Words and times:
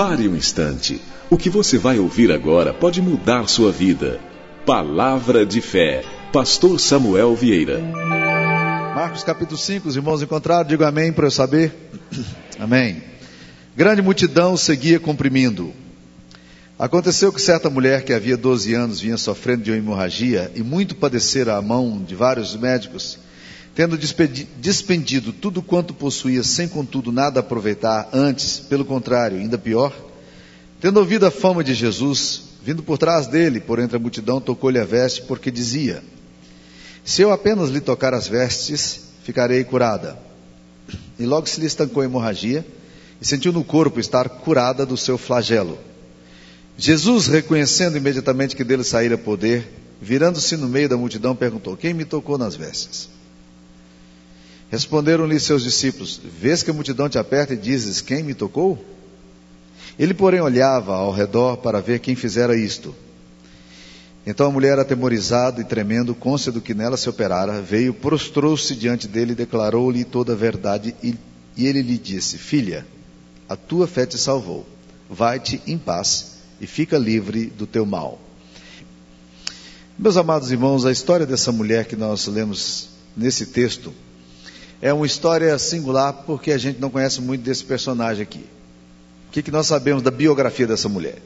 Pare 0.00 0.26
um 0.26 0.34
instante. 0.34 0.98
O 1.28 1.36
que 1.36 1.50
você 1.50 1.76
vai 1.76 1.98
ouvir 1.98 2.32
agora 2.32 2.72
pode 2.72 3.02
mudar 3.02 3.46
sua 3.46 3.70
vida. 3.70 4.18
Palavra 4.64 5.44
de 5.44 5.60
fé. 5.60 6.02
Pastor 6.32 6.80
Samuel 6.80 7.34
Vieira. 7.36 7.78
Marcos 8.94 9.22
capítulo 9.22 9.58
5, 9.58 9.86
os 9.86 9.96
irmãos 9.96 10.22
encontraram, 10.22 10.66
digo 10.66 10.84
amém 10.84 11.12
para 11.12 11.26
eu 11.26 11.30
saber. 11.30 11.74
Amém. 12.58 13.02
Grande 13.76 14.00
multidão 14.00 14.56
seguia 14.56 14.98
comprimindo. 14.98 15.70
Aconteceu 16.78 17.30
que 17.30 17.42
certa 17.42 17.68
mulher 17.68 18.02
que 18.02 18.14
havia 18.14 18.38
12 18.38 18.72
anos 18.72 19.00
vinha 19.02 19.18
sofrendo 19.18 19.64
de 19.64 19.70
uma 19.70 19.76
hemorragia 19.76 20.50
e 20.54 20.62
muito 20.62 20.94
padecera 20.94 21.56
a 21.58 21.60
mão 21.60 22.02
de 22.02 22.14
vários 22.14 22.56
médicos, 22.56 23.18
tendo 23.74 23.96
despendido 23.96 25.32
tudo 25.32 25.62
quanto 25.62 25.94
possuía, 25.94 26.42
sem 26.42 26.68
contudo 26.68 27.12
nada 27.12 27.40
aproveitar, 27.40 28.08
antes, 28.12 28.60
pelo 28.60 28.84
contrário, 28.84 29.38
ainda 29.38 29.56
pior, 29.56 29.94
tendo 30.80 30.98
ouvido 30.98 31.26
a 31.26 31.30
fama 31.30 31.62
de 31.62 31.74
Jesus, 31.74 32.42
vindo 32.62 32.82
por 32.82 32.98
trás 32.98 33.26
dele, 33.26 33.60
por 33.60 33.78
entre 33.78 33.96
a 33.96 34.00
multidão, 34.00 34.40
tocou-lhe 34.40 34.78
a 34.78 34.84
veste, 34.84 35.22
porque 35.22 35.50
dizia: 35.50 36.02
Se 37.04 37.22
eu 37.22 37.30
apenas 37.30 37.70
lhe 37.70 37.80
tocar 37.80 38.12
as 38.12 38.26
vestes, 38.26 39.02
ficarei 39.24 39.62
curada. 39.64 40.18
E 41.18 41.24
logo 41.24 41.46
se 41.46 41.60
lhe 41.60 41.66
estancou 41.66 42.02
a 42.02 42.06
hemorragia, 42.06 42.66
e 43.20 43.26
sentiu 43.26 43.52
no 43.52 43.62
corpo 43.62 44.00
estar 44.00 44.28
curada 44.28 44.84
do 44.84 44.96
seu 44.96 45.16
flagelo. 45.16 45.78
Jesus, 46.76 47.26
reconhecendo 47.26 47.98
imediatamente 47.98 48.56
que 48.56 48.64
dele 48.64 48.82
saíra 48.82 49.18
poder, 49.18 49.68
virando-se 50.00 50.56
no 50.56 50.66
meio 50.66 50.88
da 50.88 50.96
multidão, 50.96 51.36
perguntou: 51.36 51.76
Quem 51.76 51.94
me 51.94 52.04
tocou 52.04 52.38
nas 52.38 52.56
vestes? 52.56 53.19
Responderam-lhe 54.70 55.38
seus 55.40 55.64
discípulos: 55.64 56.20
Vês 56.40 56.62
que 56.62 56.70
a 56.70 56.74
multidão 56.74 57.08
te 57.08 57.18
aperta 57.18 57.54
e 57.54 57.56
dizes: 57.56 58.00
Quem 58.00 58.22
me 58.22 58.34
tocou? 58.34 58.82
Ele, 59.98 60.14
porém, 60.14 60.40
olhava 60.40 60.94
ao 60.94 61.12
redor 61.12 61.56
para 61.56 61.80
ver 61.80 61.98
quem 61.98 62.14
fizera 62.14 62.56
isto. 62.56 62.94
Então 64.24 64.46
a 64.46 64.50
mulher, 64.50 64.78
atemorizada 64.78 65.60
e 65.60 65.64
tremendo, 65.64 66.14
cônscia 66.14 66.52
do 66.52 66.60
que 66.60 66.72
nela 66.72 66.96
se 66.96 67.08
operara, 67.08 67.60
veio, 67.60 67.92
prostrou-se 67.92 68.76
diante 68.76 69.08
dele 69.08 69.32
e 69.32 69.34
declarou-lhe 69.34 70.04
toda 70.04 70.34
a 70.34 70.36
verdade. 70.36 70.94
E, 71.02 71.16
e 71.56 71.66
ele 71.66 71.82
lhe 71.82 71.98
disse: 71.98 72.38
Filha, 72.38 72.86
a 73.48 73.56
tua 73.56 73.88
fé 73.88 74.06
te 74.06 74.16
salvou. 74.16 74.64
Vai-te 75.08 75.60
em 75.66 75.76
paz 75.76 76.36
e 76.60 76.66
fica 76.68 76.96
livre 76.96 77.46
do 77.46 77.66
teu 77.66 77.84
mal. 77.84 78.20
Meus 79.98 80.16
amados 80.16 80.52
irmãos, 80.52 80.86
a 80.86 80.92
história 80.92 81.26
dessa 81.26 81.50
mulher 81.50 81.86
que 81.86 81.96
nós 81.96 82.28
lemos 82.28 82.90
nesse 83.16 83.46
texto 83.46 83.92
é 84.82 84.92
uma 84.92 85.06
história 85.06 85.58
singular 85.58 86.12
porque 86.12 86.52
a 86.52 86.58
gente 86.58 86.80
não 86.80 86.90
conhece 86.90 87.20
muito 87.20 87.42
desse 87.42 87.64
personagem 87.64 88.22
aqui. 88.22 88.44
O 89.28 89.32
que, 89.32 89.42
que 89.42 89.50
nós 89.50 89.66
sabemos 89.66 90.02
da 90.02 90.10
biografia 90.10 90.66
dessa 90.66 90.88
mulher? 90.88 91.18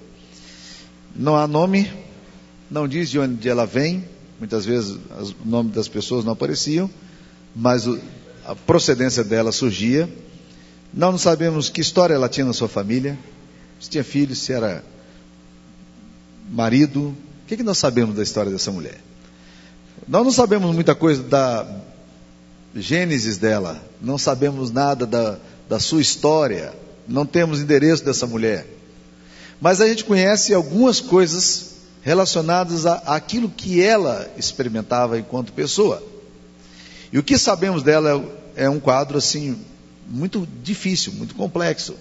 Não 1.15 1.37
há 1.37 1.47
nome, 1.47 1.91
não 2.71 2.89
diz 2.89 3.09
de 3.09 3.19
onde 3.19 3.49
ela 3.49 3.65
vem, 3.65 4.05
muitas 4.39 4.65
vezes 4.67 4.99
o 5.21 5.35
nome 5.49 5.71
das 5.71 5.87
pessoas 5.87 6.25
não 6.25 6.33
apareciam, 6.33 6.91
mas 7.55 7.87
a 8.45 8.55
procedência 8.55 9.23
dela 9.23 9.53
surgia. 9.53 10.09
Nós 10.93 11.13
não 11.13 11.19
sabemos 11.19 11.69
que 11.69 11.81
história 11.81 12.15
ela 12.15 12.29
tinha 12.29 12.45
na 12.45 12.53
sua 12.53 12.69
família, 12.69 13.17
se 13.81 13.89
tinha 13.89 14.05
filhos, 14.05 14.39
se 14.39 14.53
era 14.53 14.85
marido. 16.51 17.01
O 17.45 17.47
que, 17.47 17.57
que 17.57 17.63
nós 17.63 17.79
sabemos 17.79 18.17
da 18.17 18.23
história 18.23 18.51
dessa 18.51 18.73
mulher? 18.73 19.01
Nós 20.07 20.25
não 20.25 20.33
sabemos 20.33 20.75
muita 20.75 20.95
coisa 20.95 21.23
da 21.23 21.67
gênesis 22.75 23.37
dela, 23.37 23.81
não 24.01 24.19
sabemos 24.19 24.71
nada 24.71 25.07
da, 25.07 25.39
da 25.69 25.79
sua 25.79 26.01
história, 26.01 26.73
não 27.07 27.25
temos 27.25 27.61
endereço 27.61 28.05
dessa 28.05 28.27
mulher. 28.27 28.67
Mas 29.61 29.81
a 29.81 29.87
gente 29.87 30.05
conhece 30.05 30.53
algumas 30.53 31.01
coisas 31.01 31.75
relacionadas 32.03 32.85
a, 32.87 32.95
aquilo 33.07 33.49
que 33.49 33.83
ela 33.83 34.29
experimentava 34.37 35.19
enquanto 35.19 35.53
pessoa. 35.53 36.03
E 37.13 37.19
o 37.19 37.23
que 37.23 37.39
sabemos 37.39 37.83
dela 37.83 38.25
é, 38.57 38.65
é 38.65 38.71
um 38.71 38.81
quadro 38.81 39.17
assim 39.17 39.57
muito 40.09 40.47
difícil, 40.63 41.13
muito 41.13 41.35
complexo. 41.35 41.95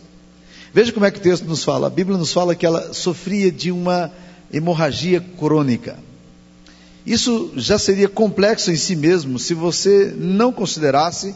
Veja 0.73 0.91
como 0.91 1.05
é 1.05 1.11
que 1.11 1.19
o 1.19 1.21
texto 1.21 1.45
nos 1.45 1.63
fala. 1.63 1.87
A 1.87 1.89
Bíblia 1.89 2.17
nos 2.17 2.33
fala 2.33 2.55
que 2.55 2.65
ela 2.65 2.93
sofria 2.93 3.51
de 3.51 3.71
uma 3.71 4.11
hemorragia 4.51 5.21
crônica. 5.21 5.97
Isso 7.05 7.51
já 7.57 7.77
seria 7.77 8.07
complexo 8.07 8.71
em 8.71 8.75
si 8.75 8.95
mesmo 8.95 9.37
se 9.37 9.53
você 9.53 10.13
não 10.17 10.53
considerasse 10.53 11.35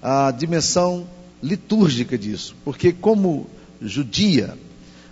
a 0.00 0.30
dimensão 0.30 1.06
litúrgica 1.42 2.16
disso. 2.16 2.54
Porque, 2.64 2.92
como 2.92 3.46
judia, 3.82 4.56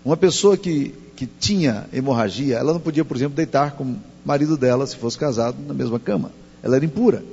uma 0.04 0.16
pessoa 0.16 0.56
que, 0.56 0.94
que 1.16 1.26
tinha 1.26 1.86
hemorragia, 1.92 2.56
ela 2.58 2.72
não 2.72 2.80
podia, 2.80 3.04
por 3.04 3.16
exemplo, 3.16 3.34
deitar 3.34 3.72
com 3.72 3.84
o 3.84 3.96
marido 4.24 4.56
dela, 4.56 4.86
se 4.86 4.96
fosse 4.96 5.18
casado, 5.18 5.56
na 5.66 5.74
mesma 5.74 5.98
cama. 5.98 6.30
Ela 6.62 6.76
era 6.76 6.84
impura. 6.84 7.24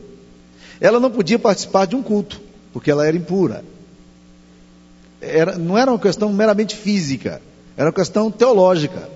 Ela 0.81 1.00
não 1.00 1.11
podia 1.11 1.38
participar 1.38 1.85
de 1.85 1.95
um 1.95 2.01
culto, 2.01 2.41
porque 2.71 2.89
ela 2.89 3.05
era 3.05 3.15
impura. 3.15 3.63
Era, 5.21 5.57
não 5.57 5.77
era 5.77 5.91
uma 5.91 6.00
questão 6.00 6.33
meramente 6.33 6.75
física, 6.75 7.41
era 7.77 7.88
uma 7.88 7.94
questão 7.94 8.29
teológica. 8.29 9.07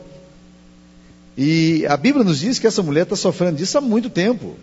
E 1.37 1.85
a 1.87 1.95
Bíblia 1.95 2.25
nos 2.25 2.39
diz 2.39 2.57
que 2.57 2.65
essa 2.65 2.81
mulher 2.81 3.03
está 3.03 3.15
sofrendo 3.15 3.57
disso 3.57 3.77
há 3.77 3.81
muito 3.81 4.09
tempo. 4.09 4.55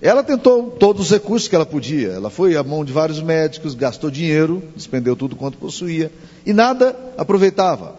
Ela 0.00 0.22
tentou 0.22 0.70
todos 0.70 1.06
os 1.06 1.10
recursos 1.10 1.48
que 1.48 1.54
ela 1.56 1.66
podia. 1.66 2.10
Ela 2.10 2.30
foi 2.30 2.56
à 2.56 2.62
mão 2.62 2.84
de 2.84 2.92
vários 2.92 3.20
médicos, 3.20 3.74
gastou 3.74 4.10
dinheiro, 4.10 4.62
despendeu 4.76 5.16
tudo 5.16 5.34
quanto 5.34 5.58
possuía 5.58 6.10
e 6.46 6.52
nada 6.52 6.96
aproveitava. 7.18 7.96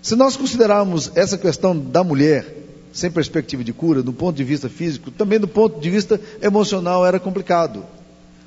Se 0.00 0.16
nós 0.16 0.36
considerarmos 0.36 1.12
essa 1.14 1.38
questão 1.38 1.78
da 1.78 2.02
mulher 2.02 2.62
sem 2.92 3.10
perspectiva 3.10 3.62
de 3.62 3.72
cura, 3.72 4.02
do 4.02 4.12
ponto 4.12 4.36
de 4.36 4.44
vista 4.44 4.68
físico, 4.68 5.10
também 5.10 5.38
do 5.38 5.48
ponto 5.48 5.80
de 5.80 5.90
vista 5.90 6.20
emocional 6.40 7.04
era 7.04 7.20
complicado. 7.20 7.84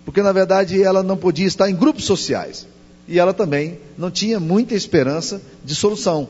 Porque 0.04 0.22
na 0.22 0.32
verdade 0.32 0.82
ela 0.82 1.04
não 1.04 1.18
podia 1.18 1.46
estar 1.46 1.70
em 1.70 1.76
grupos 1.76 2.06
sociais. 2.06 2.66
E 3.08 3.20
ela 3.20 3.34
também 3.34 3.78
não 3.98 4.10
tinha 4.10 4.40
muita 4.40 4.74
esperança 4.74 5.42
de 5.64 5.76
solução. 5.76 6.28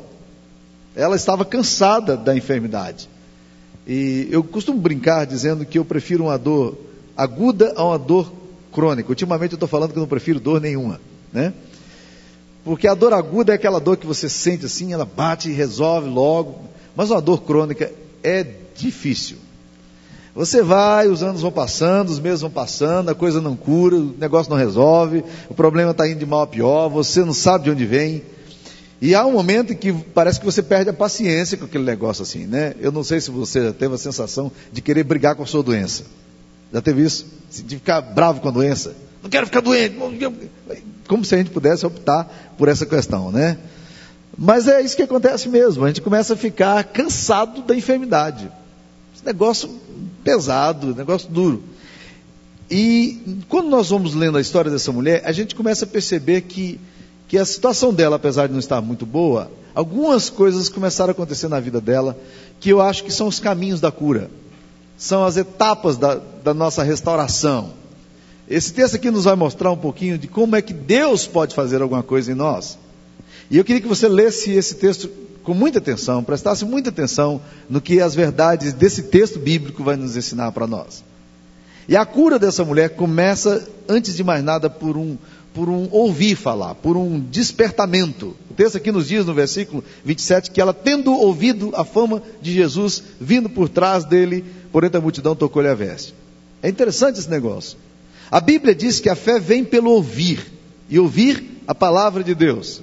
Ela 0.98 1.16
estava 1.16 1.46
cansada 1.46 2.18
da 2.18 2.36
enfermidade. 2.36 3.08
E 3.86 4.28
eu 4.32 4.44
costumo 4.44 4.80
brincar 4.80 5.26
dizendo 5.26 5.64
que 5.64 5.78
eu 5.78 5.86
prefiro 5.86 6.26
uma 6.26 6.38
dor 6.38 6.76
aguda 7.16 7.72
a 7.78 7.86
uma 7.86 8.00
dor 8.00 8.32
crônica. 8.72 9.08
Ultimamente 9.08 9.54
eu 9.54 9.58
estou 9.58 9.70
falando 9.70 9.92
que 9.92 9.98
eu 9.98 10.02
não 10.02 10.08
prefiro 10.08 10.40
dor 10.40 10.60
nenhuma, 10.60 11.00
né? 11.32 11.54
Porque 12.66 12.88
a 12.88 12.96
dor 12.96 13.14
aguda 13.14 13.54
é 13.54 13.56
aquela 13.56 13.80
dor 13.80 13.96
que 13.96 14.08
você 14.08 14.28
sente 14.28 14.66
assim, 14.66 14.92
ela 14.92 15.06
bate 15.06 15.50
e 15.50 15.54
resolve 15.54 16.10
logo. 16.10 16.64
Mas 16.96 17.12
uma 17.12 17.22
dor 17.22 17.44
crônica 17.44 17.92
é 18.24 18.46
difícil. 18.76 19.38
Você 20.34 20.64
vai, 20.64 21.08
os 21.08 21.22
anos 21.22 21.42
vão 21.42 21.52
passando, 21.52 22.10
os 22.10 22.20
meses 22.20 22.42
vão 22.42 22.50
passando, 22.50 23.10
a 23.10 23.16
coisa 23.16 23.40
não 23.40 23.56
cura, 23.56 23.96
o 23.96 24.16
negócio 24.20 24.50
não 24.50 24.58
resolve, 24.58 25.24
o 25.48 25.54
problema 25.54 25.92
está 25.92 26.08
indo 26.08 26.20
de 26.20 26.26
mal 26.26 26.42
a 26.42 26.48
pior, 26.48 26.90
você 26.90 27.24
não 27.24 27.34
sabe 27.34 27.66
de 27.66 27.72
onde 27.72 27.86
vem. 27.86 28.24
E 29.00 29.14
há 29.14 29.26
um 29.26 29.32
momento 29.32 29.76
que 29.76 29.94
parece 29.94 30.40
que 30.40 30.46
você 30.46 30.64
perde 30.64 30.90
a 30.90 30.94
paciência 30.94 31.58
com 31.58 31.66
aquele 31.66 31.84
negócio 31.84 32.24
assim, 32.24 32.46
né? 32.48 32.74
Eu 32.80 32.92
não 32.92 33.04
sei 33.04 33.22
se 33.22 33.30
você 33.30 33.66
já 33.66 33.74
teve 33.74 33.94
a 33.94 33.98
sensação 33.98 34.52
de 34.72 34.82
querer 34.82 35.04
brigar 35.04 35.36
com 35.36 35.44
a 35.44 35.46
sua 35.46 35.62
doença. 35.62 36.04
Já 36.74 36.82
teve 36.82 37.04
isso? 37.04 37.26
De 37.66 37.76
ficar 37.76 38.02
bravo 38.02 38.42
com 38.42 38.48
a 38.48 38.52
doença? 38.52 38.96
Não 39.22 39.30
quero 39.30 39.46
ficar 39.46 39.62
doente. 39.62 39.96
Como 41.08 41.24
se 41.24 41.36
a 41.36 41.38
gente 41.38 41.52
pudesse 41.52 41.86
optar 41.86 42.56
por 42.58 42.68
essa 42.68 42.86
questão, 42.86 43.32
né? 43.32 43.58
Mas 44.38 44.68
é 44.68 44.82
isso 44.82 44.96
que 44.96 45.04
acontece 45.04 45.48
mesmo. 45.48 45.84
A 45.84 45.88
gente 45.88 46.02
começa 46.02 46.34
a 46.34 46.38
ficar 46.38 46.84
cansado 46.86 47.62
da 47.62 47.76
enfermidade. 47.76 48.52
Esse 49.16 49.26
negócio 49.26 49.70
pesado, 50.24 50.96
negócio 50.96 51.30
duro. 51.30 51.64
E 52.70 53.42
quando 53.48 53.70
nós 53.70 53.90
vamos 53.90 54.14
lendo 54.14 54.38
a 54.38 54.42
história 54.42 54.70
dessa 54.70 54.92
mulher, 54.92 55.22
a 55.24 55.32
gente 55.32 55.56
começa 55.56 55.86
a 55.86 55.88
perceber 55.88 56.42
que 56.42 56.80
que 57.28 57.38
a 57.38 57.46
situação 57.46 57.94
dela, 57.94 58.16
apesar 58.16 58.48
de 58.48 58.54
não 58.54 58.60
estar 58.60 58.82
muito 58.82 59.06
boa, 59.06 59.52
algumas 59.76 60.30
coisas 60.30 60.70
começaram 60.70 61.10
a 61.10 61.12
acontecer 61.12 61.48
na 61.48 61.60
vida 61.60 61.82
dela 61.82 62.18
que 62.60 62.70
eu 62.70 62.82
acho 62.82 63.04
que 63.04 63.12
são 63.12 63.28
os 63.28 63.40
caminhos 63.40 63.82
da 63.82 63.92
cura, 63.92 64.30
são 64.98 65.24
as 65.24 65.38
etapas 65.38 65.98
da, 65.98 66.16
da 66.44 66.54
nossa 66.54 66.84
restauração. 66.84 67.74
Esse 68.50 68.74
texto 68.74 68.96
aqui 68.96 69.12
nos 69.12 69.26
vai 69.26 69.36
mostrar 69.36 69.72
um 69.72 69.78
pouquinho 69.78 70.18
de 70.18 70.28
como 70.28 70.56
é 70.56 70.62
que 70.62 70.74
Deus 70.74 71.28
pode 71.28 71.54
fazer 71.54 71.82
alguma 71.82 72.02
coisa 72.02 72.32
em 72.32 72.36
nós. 72.36 72.78
E 73.52 73.58
eu 73.58 73.64
queria 73.66 73.82
que 73.82 73.88
você 73.88 74.08
lesse 74.08 74.52
esse 74.52 74.76
texto 74.76 75.10
com 75.44 75.54
muita 75.54 75.80
atenção, 75.80 76.24
prestasse 76.24 76.66
muita 76.66 76.90
atenção 76.90 77.42
no 77.70 77.80
que 77.80 78.02
as 78.02 78.16
verdades 78.16 78.74
desse 78.74 79.04
texto 79.04 79.38
bíblico 79.40 79.84
vai 79.84 79.96
nos 79.96 80.18
ensinar 80.18 80.52
para 80.52 80.68
nós. 80.68 81.04
E 81.88 81.96
a 81.96 82.06
cura 82.06 82.38
dessa 82.38 82.66
mulher 82.66 82.90
começa, 82.92 83.66
antes 83.88 84.16
de 84.16 84.24
mais 84.24 84.44
nada, 84.44 84.70
por 84.70 84.98
um, 84.98 85.18
por 85.58 85.70
um 85.70 85.90
ouvir 85.90 86.36
falar, 86.36 86.76
por 86.76 86.96
um 86.96 87.20
despertamento. 87.20 88.36
O 88.48 88.54
texto 88.54 88.76
aqui 88.76 88.92
nos 88.92 89.08
diz 89.08 89.26
no 89.26 89.34
versículo 89.34 89.84
27 90.06 90.52
que 90.52 90.62
ela, 90.62 90.72
tendo 90.72 91.12
ouvido 91.12 91.72
a 91.74 91.84
fama 91.84 92.22
de 92.40 92.54
Jesus, 92.54 93.02
vindo 93.20 93.50
por 93.50 93.68
trás 93.68 94.06
dele, 94.06 94.46
por 94.72 94.84
entre 94.84 95.00
a 95.00 95.02
multidão, 95.02 95.36
tocou-lhe 95.36 95.68
a 95.68 95.74
veste. 95.74 96.14
É 96.62 96.70
interessante 96.70 97.18
esse 97.18 97.28
negócio. 97.28 97.76
A 98.30 98.40
Bíblia 98.40 98.76
diz 98.76 99.00
que 99.00 99.10
a 99.10 99.16
fé 99.16 99.40
vem 99.40 99.64
pelo 99.64 99.90
ouvir, 99.90 100.46
e 100.88 101.00
ouvir 101.00 101.64
a 101.66 101.74
palavra 101.74 102.24
de 102.24 102.36
Deus. 102.36 102.80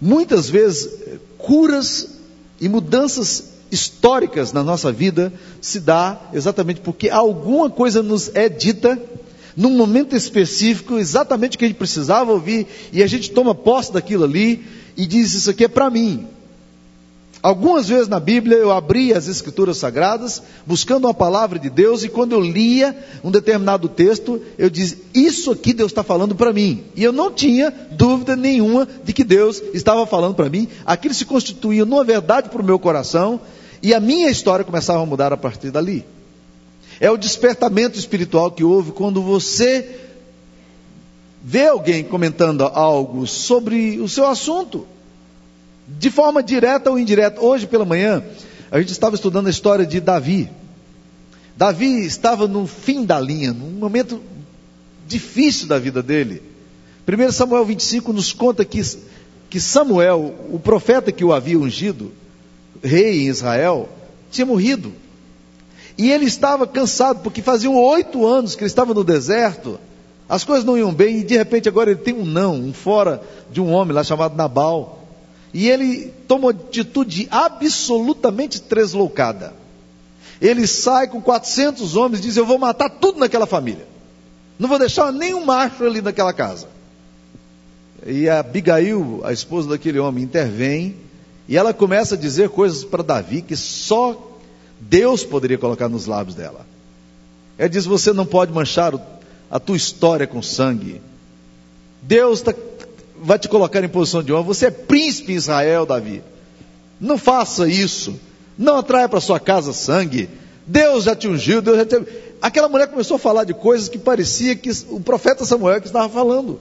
Muitas 0.00 0.50
vezes, 0.50 0.90
curas 1.38 2.18
e 2.60 2.68
mudanças 2.68 3.44
históricas 3.70 4.52
na 4.52 4.64
nossa 4.64 4.90
vida 4.90 5.32
se 5.60 5.78
dá 5.78 6.20
exatamente 6.32 6.80
porque 6.80 7.08
alguma 7.08 7.70
coisa 7.70 8.02
nos 8.02 8.34
é 8.34 8.48
dita 8.48 9.00
num 9.56 9.76
momento 9.76 10.16
específico, 10.16 10.98
exatamente 10.98 11.56
o 11.56 11.58
que 11.58 11.64
a 11.64 11.68
gente 11.68 11.76
precisava 11.76 12.32
ouvir, 12.32 12.66
e 12.92 13.02
a 13.02 13.06
gente 13.06 13.30
toma 13.30 13.54
posse 13.54 13.92
daquilo 13.92 14.24
ali 14.24 14.64
e 14.96 15.06
diz: 15.06 15.34
Isso 15.34 15.50
aqui 15.50 15.64
é 15.64 15.68
para 15.68 15.90
mim. 15.90 16.26
Algumas 17.42 17.88
vezes 17.88 18.06
na 18.06 18.20
Bíblia 18.20 18.58
eu 18.58 18.70
abria 18.70 19.16
as 19.16 19.26
Escrituras 19.26 19.78
Sagradas, 19.78 20.42
buscando 20.66 21.06
uma 21.06 21.14
palavra 21.14 21.58
de 21.58 21.70
Deus, 21.70 22.04
e 22.04 22.08
quando 22.08 22.32
eu 22.32 22.40
lia 22.40 22.94
um 23.24 23.30
determinado 23.30 23.88
texto, 23.88 24.40
eu 24.58 24.68
dizia: 24.68 24.98
Isso 25.14 25.50
aqui 25.50 25.72
Deus 25.72 25.90
está 25.90 26.02
falando 26.02 26.34
para 26.34 26.52
mim. 26.52 26.84
E 26.94 27.02
eu 27.02 27.12
não 27.12 27.32
tinha 27.32 27.72
dúvida 27.92 28.36
nenhuma 28.36 28.86
de 29.02 29.14
que 29.14 29.24
Deus 29.24 29.62
estava 29.72 30.06
falando 30.06 30.34
para 30.34 30.50
mim. 30.50 30.68
Aquilo 30.84 31.14
se 31.14 31.24
constituía 31.24 31.86
numa 31.86 32.04
verdade 32.04 32.50
para 32.50 32.60
o 32.60 32.64
meu 32.64 32.78
coração, 32.78 33.40
e 33.82 33.94
a 33.94 34.00
minha 34.00 34.28
história 34.28 34.64
começava 34.64 35.02
a 35.02 35.06
mudar 35.06 35.32
a 35.32 35.36
partir 35.36 35.70
dali. 35.70 36.04
É 37.00 37.10
o 37.10 37.16
despertamento 37.16 37.98
espiritual 37.98 38.50
que 38.50 38.62
houve 38.62 38.92
quando 38.92 39.22
você 39.22 39.98
vê 41.42 41.66
alguém 41.66 42.04
comentando 42.04 42.62
algo 42.62 43.26
sobre 43.26 43.98
o 43.98 44.06
seu 44.06 44.26
assunto 44.26 44.86
de 45.88 46.10
forma 46.10 46.42
direta 46.42 46.90
ou 46.90 46.98
indireta. 46.98 47.40
Hoje 47.40 47.66
pela 47.66 47.86
manhã, 47.86 48.22
a 48.70 48.78
gente 48.78 48.92
estava 48.92 49.14
estudando 49.14 49.46
a 49.46 49.50
história 49.50 49.86
de 49.86 49.98
Davi. 49.98 50.50
Davi 51.56 52.04
estava 52.04 52.46
no 52.46 52.66
fim 52.66 53.04
da 53.04 53.18
linha, 53.18 53.52
num 53.52 53.70
momento 53.70 54.20
difícil 55.08 55.66
da 55.66 55.78
vida 55.78 56.02
dele. 56.02 56.42
1 57.08 57.32
Samuel 57.32 57.64
25 57.64 58.12
nos 58.12 58.32
conta 58.32 58.64
que, 58.64 58.80
que 59.48 59.58
Samuel, 59.58 60.34
o 60.50 60.60
profeta 60.60 61.10
que 61.10 61.24
o 61.24 61.32
havia 61.32 61.58
ungido, 61.58 62.12
rei 62.82 63.22
em 63.22 63.28
Israel, 63.28 63.88
tinha 64.30 64.46
morrido. 64.46 64.92
E 65.96 66.10
ele 66.10 66.24
estava 66.24 66.66
cansado, 66.66 67.20
porque 67.20 67.42
faziam 67.42 67.76
oito 67.76 68.26
anos 68.26 68.54
que 68.54 68.62
ele 68.62 68.68
estava 68.68 68.94
no 68.94 69.04
deserto, 69.04 69.78
as 70.28 70.44
coisas 70.44 70.64
não 70.64 70.78
iam 70.78 70.92
bem, 70.92 71.18
e 71.18 71.24
de 71.24 71.36
repente 71.36 71.68
agora 71.68 71.90
ele 71.90 72.00
tem 72.00 72.14
um 72.14 72.24
não, 72.24 72.54
um 72.54 72.72
fora 72.72 73.22
de 73.50 73.60
um 73.60 73.72
homem 73.72 73.94
lá 73.94 74.04
chamado 74.04 74.36
Nabal. 74.36 75.04
E 75.52 75.68
ele 75.68 76.12
toma 76.28 76.46
uma 76.46 76.50
atitude 76.52 77.26
absolutamente 77.30 78.60
tresloucada. 78.60 79.52
Ele 80.40 80.66
sai 80.66 81.08
com 81.08 81.20
400 81.20 81.96
homens 81.96 82.20
e 82.20 82.22
diz: 82.22 82.36
Eu 82.36 82.46
vou 82.46 82.58
matar 82.58 82.88
tudo 82.88 83.18
naquela 83.18 83.46
família. 83.46 83.86
Não 84.58 84.68
vou 84.68 84.78
deixar 84.78 85.12
nenhum 85.12 85.44
macho 85.44 85.84
ali 85.84 86.00
naquela 86.00 86.32
casa. 86.32 86.68
E 88.06 88.28
a 88.28 88.38
Abigail, 88.38 89.20
a 89.24 89.32
esposa 89.32 89.68
daquele 89.68 89.98
homem, 89.98 90.22
intervém 90.22 90.96
e 91.50 91.56
ela 91.56 91.74
começa 91.74 92.14
a 92.14 92.18
dizer 92.18 92.48
coisas 92.50 92.84
para 92.84 93.02
Davi 93.02 93.42
que 93.42 93.56
só 93.56 94.29
Deus 94.80 95.22
poderia 95.22 95.58
colocar 95.58 95.88
nos 95.88 96.06
lábios 96.06 96.34
dela. 96.34 96.66
Ela 97.58 97.68
diz: 97.68 97.84
Você 97.84 98.12
não 98.12 98.24
pode 98.24 98.52
manchar 98.52 98.94
a 99.50 99.60
tua 99.60 99.76
história 99.76 100.26
com 100.26 100.42
sangue. 100.42 101.00
Deus 102.02 102.38
está 102.38 102.54
vai 103.22 103.38
te 103.38 103.48
colocar 103.48 103.84
em 103.84 103.88
posição 103.88 104.22
de 104.22 104.32
honra. 104.32 104.42
Você 104.44 104.66
é 104.66 104.70
príncipe 104.70 105.32
em 105.32 105.36
Israel, 105.36 105.86
Davi. 105.86 106.22
Não 107.00 107.18
faça 107.18 107.68
isso. 107.68 108.18
Não 108.56 108.76
atraia 108.78 109.08
para 109.08 109.20
sua 109.20 109.38
casa 109.38 109.72
sangue. 109.72 110.28
Deus 110.66 111.04
já 111.04 111.14
te 111.14 111.28
ungiu, 111.28 111.60
Deus 111.60 111.76
já 111.78 111.86
te... 111.86 112.02
Aquela 112.40 112.68
mulher 112.68 112.88
começou 112.88 113.16
a 113.16 113.18
falar 113.18 113.44
de 113.44 113.52
coisas 113.52 113.88
que 113.88 113.98
parecia 113.98 114.56
que 114.56 114.70
o 114.88 115.00
profeta 115.00 115.44
Samuel 115.44 115.80
que 115.80 115.86
estava 115.86 116.08
falando. 116.08 116.60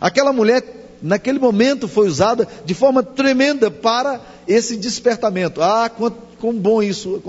Aquela 0.00 0.32
mulher, 0.32 0.62
naquele 1.02 1.38
momento, 1.38 1.88
foi 1.88 2.08
usada 2.08 2.46
de 2.64 2.74
forma 2.74 3.02
tremenda 3.02 3.70
para 3.70 4.20
esse 4.46 4.76
despertamento. 4.76 5.60
Ah, 5.60 5.90
quanto, 5.90 6.16
quão 6.38 6.54
bom 6.54 6.82
isso, 6.82 7.22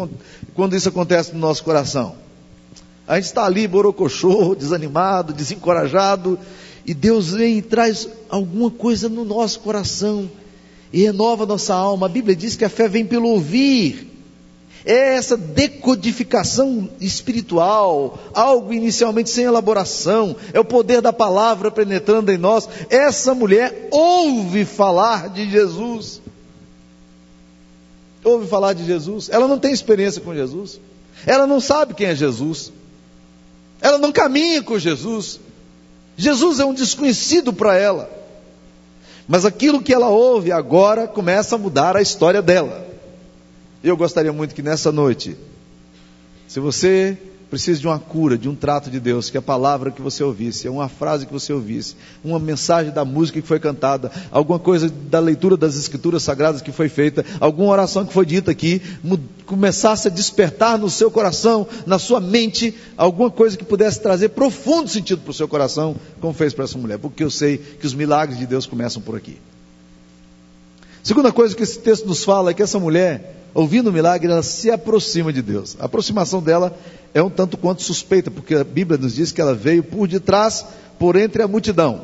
quando 0.53 0.75
isso 0.75 0.89
acontece 0.89 1.33
no 1.33 1.39
nosso 1.39 1.63
coração. 1.63 2.15
A 3.07 3.15
gente 3.15 3.25
está 3.25 3.45
ali, 3.45 3.67
borocochô, 3.67 4.53
desanimado, 4.59 5.33
desencorajado, 5.33 6.37
e 6.85 6.93
Deus 6.93 7.31
vem 7.31 7.57
e 7.57 7.61
traz 7.61 8.07
alguma 8.29 8.71
coisa 8.71 9.09
no 9.09 9.25
nosso 9.25 9.59
coração 9.59 10.29
e 10.91 11.03
renova 11.03 11.45
nossa 11.45 11.73
alma. 11.73 12.05
A 12.05 12.09
Bíblia 12.09 12.35
diz 12.35 12.55
que 12.55 12.65
a 12.65 12.69
fé 12.69 12.87
vem 12.87 13.05
pelo 13.05 13.27
ouvir. 13.27 14.07
É 14.85 15.15
essa 15.15 15.35
decodificação 15.35 16.89
espiritual, 17.01 18.17
algo 18.33 18.71
inicialmente 18.71 19.29
sem 19.29 19.43
elaboração, 19.43 20.33
é 20.53 20.59
o 20.61 20.65
poder 20.65 21.01
da 21.01 21.11
palavra 21.11 21.69
penetrando 21.69 22.31
em 22.31 22.37
nós. 22.37 22.69
Essa 22.89 23.35
mulher 23.35 23.89
ouve 23.91 24.63
falar 24.63 25.27
de 25.29 25.49
Jesus. 25.49 26.21
Ouve 28.27 28.45
falar 28.45 28.73
de 28.73 28.85
Jesus. 28.85 29.29
Ela 29.29 29.47
não 29.47 29.57
tem 29.57 29.71
experiência 29.71 30.19
com 30.19 30.35
Jesus. 30.35 30.81
Ela 31.25 31.47
não 31.47 31.61
sabe 31.61 31.93
quem 31.93 32.07
é 32.07 32.15
Jesus. 32.15 32.73
Ela 33.79 33.97
não 33.97 34.11
caminha 34.11 34.61
com 34.61 34.77
Jesus. 34.77 35.39
Jesus 36.17 36.59
é 36.59 36.65
um 36.65 36.73
desconhecido 36.73 37.53
para 37.53 37.77
ela. 37.77 38.09
Mas 39.29 39.45
aquilo 39.45 39.81
que 39.81 39.93
ela 39.93 40.09
ouve 40.09 40.51
agora 40.51 41.07
começa 41.07 41.55
a 41.55 41.57
mudar 41.57 41.95
a 41.95 42.01
história 42.01 42.41
dela. 42.41 42.85
Eu 43.81 43.95
gostaria 43.95 44.33
muito 44.33 44.53
que 44.53 44.61
nessa 44.61 44.91
noite, 44.91 45.37
se 46.49 46.59
você 46.59 47.17
precisa 47.49 47.79
de 47.79 47.87
uma 47.87 47.99
cura, 47.99 48.37
de 48.37 48.49
um 48.49 48.55
trato 48.55 48.89
de 48.89 48.99
Deus, 48.99 49.29
que 49.29 49.37
a 49.37 49.41
palavra 49.41 49.91
que 49.91 50.01
você 50.01 50.23
ouvisse, 50.23 50.67
uma 50.67 50.89
frase 50.89 51.25
que 51.25 51.31
você 51.31 51.53
ouvisse, 51.53 51.95
uma 52.23 52.39
mensagem 52.39 52.91
da 52.91 53.05
música 53.05 53.41
que 53.41 53.47
foi 53.47 53.59
cantada, 53.59 54.11
alguma 54.31 54.59
coisa 54.59 54.89
da 54.89 55.19
leitura 55.19 55.55
das 55.55 55.75
escrituras 55.75 56.23
sagradas 56.23 56.61
que 56.61 56.71
foi 56.71 56.89
feita, 56.89 57.25
alguma 57.39 57.71
oração 57.71 58.05
que 58.05 58.13
foi 58.13 58.25
dita 58.25 58.51
aqui, 58.51 58.81
começasse 59.45 60.07
a 60.07 60.11
despertar 60.11 60.77
no 60.77 60.89
seu 60.89 61.09
coração, 61.09 61.65
na 61.85 61.97
sua 61.97 62.19
mente, 62.19 62.75
alguma 62.97 63.31
coisa 63.31 63.55
que 63.57 63.63
pudesse 63.63 64.01
trazer 64.01 64.29
profundo 64.29 64.89
sentido 64.89 65.21
para 65.21 65.31
o 65.31 65.33
seu 65.33 65.47
coração, 65.47 65.95
como 66.19 66.33
fez 66.33 66.53
para 66.53 66.65
essa 66.65 66.77
mulher, 66.77 66.99
porque 66.99 67.23
eu 67.23 67.31
sei 67.31 67.57
que 67.57 67.85
os 67.85 67.93
milagres 67.93 68.37
de 68.37 68.45
Deus 68.45 68.65
começam 68.65 69.01
por 69.01 69.15
aqui. 69.15 69.37
Segunda 71.01 71.31
coisa 71.31 71.55
que 71.55 71.63
esse 71.63 71.79
texto 71.79 72.05
nos 72.05 72.25
fala 72.25 72.51
é 72.51 72.53
que 72.53 72.61
essa 72.61 72.77
mulher, 72.77 73.46
ouvindo 73.57 73.89
o 73.89 73.91
milagre, 73.91 74.31
ela 74.31 74.43
se 74.43 74.69
aproxima 74.69 75.33
de 75.33 75.41
Deus. 75.41 75.75
A 75.79 75.85
aproximação 75.85 76.43
dela 76.43 76.77
é 77.11 77.23
um 77.23 77.29
tanto 77.29 77.57
quanto 77.57 77.81
suspeita, 77.81 78.29
porque 78.29 78.53
a 78.53 78.63
Bíblia 78.63 78.99
nos 78.99 79.15
diz 79.15 79.31
que 79.31 79.41
ela 79.41 79.55
veio 79.55 79.81
por 79.83 80.07
detrás, 80.07 80.63
por 80.99 81.15
entre 81.15 81.41
a 81.41 81.47
multidão. 81.47 82.01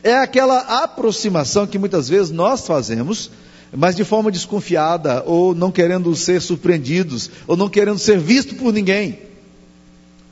É 0.00 0.14
aquela 0.14 0.84
aproximação 0.84 1.66
que 1.66 1.76
muitas 1.76 2.08
vezes 2.08 2.30
nós 2.30 2.64
fazemos, 2.68 3.32
mas 3.76 3.96
de 3.96 4.04
forma 4.04 4.30
desconfiada, 4.30 5.24
ou 5.26 5.56
não 5.56 5.72
querendo 5.72 6.14
ser 6.14 6.40
surpreendidos, 6.40 7.28
ou 7.48 7.56
não 7.56 7.68
querendo 7.68 7.98
ser 7.98 8.20
visto 8.20 8.54
por 8.54 8.72
ninguém. 8.72 9.18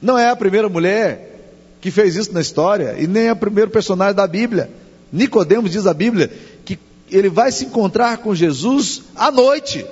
Não 0.01 0.17
é 0.17 0.31
a 0.31 0.37
primeira 0.37 0.69
mulher 0.69 1.51
que 1.81 1.91
fez 1.91 2.15
isso 2.15 2.33
na 2.33 2.41
história, 2.41 2.95
e 2.97 3.09
nem 3.09 3.27
é 3.27 3.33
o 3.33 3.37
primeiro 3.37 3.73
personagem 3.73 4.15
da 4.15 4.29
Bíblia. 4.29 4.71
Nicodemos 5.13 5.73
diz 5.73 5.85
a 5.85 5.93
Bíblia 5.93 6.31
que 6.65 6.79
ele 7.11 7.29
vai 7.29 7.51
se 7.51 7.65
encontrar 7.65 8.19
com 8.19 8.33
Jesus 8.33 9.03
à 9.17 9.29
noite. 9.29 9.85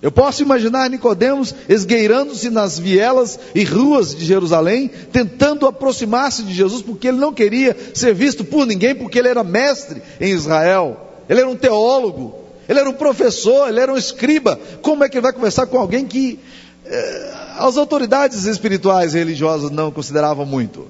Eu 0.00 0.12
posso 0.12 0.42
imaginar 0.42 0.88
Nicodemos 0.88 1.52
esgueirando-se 1.68 2.50
nas 2.50 2.78
vielas 2.78 3.38
e 3.52 3.64
ruas 3.64 4.14
de 4.14 4.24
Jerusalém, 4.24 4.88
tentando 5.12 5.66
aproximar-se 5.66 6.44
de 6.44 6.54
Jesus, 6.54 6.82
porque 6.82 7.08
ele 7.08 7.18
não 7.18 7.32
queria 7.32 7.76
ser 7.94 8.14
visto 8.14 8.44
por 8.44 8.64
ninguém, 8.64 8.94
porque 8.94 9.18
ele 9.18 9.28
era 9.28 9.42
mestre 9.42 10.00
em 10.20 10.30
Israel. 10.30 10.96
Ele 11.28 11.40
era 11.40 11.48
um 11.48 11.56
teólogo, 11.56 12.32
ele 12.68 12.78
era 12.78 12.88
um 12.88 12.94
professor, 12.94 13.68
ele 13.68 13.80
era 13.80 13.92
um 13.92 13.96
escriba. 13.96 14.58
Como 14.82 15.02
é 15.02 15.08
que 15.08 15.16
ele 15.16 15.22
vai 15.22 15.32
conversar 15.32 15.66
com 15.66 15.78
alguém 15.78 16.06
que 16.06 16.38
eh, 16.86 17.34
as 17.58 17.76
autoridades 17.76 18.44
espirituais 18.44 19.14
e 19.14 19.18
religiosas 19.18 19.70
não 19.72 19.90
consideravam 19.90 20.46
muito? 20.46 20.86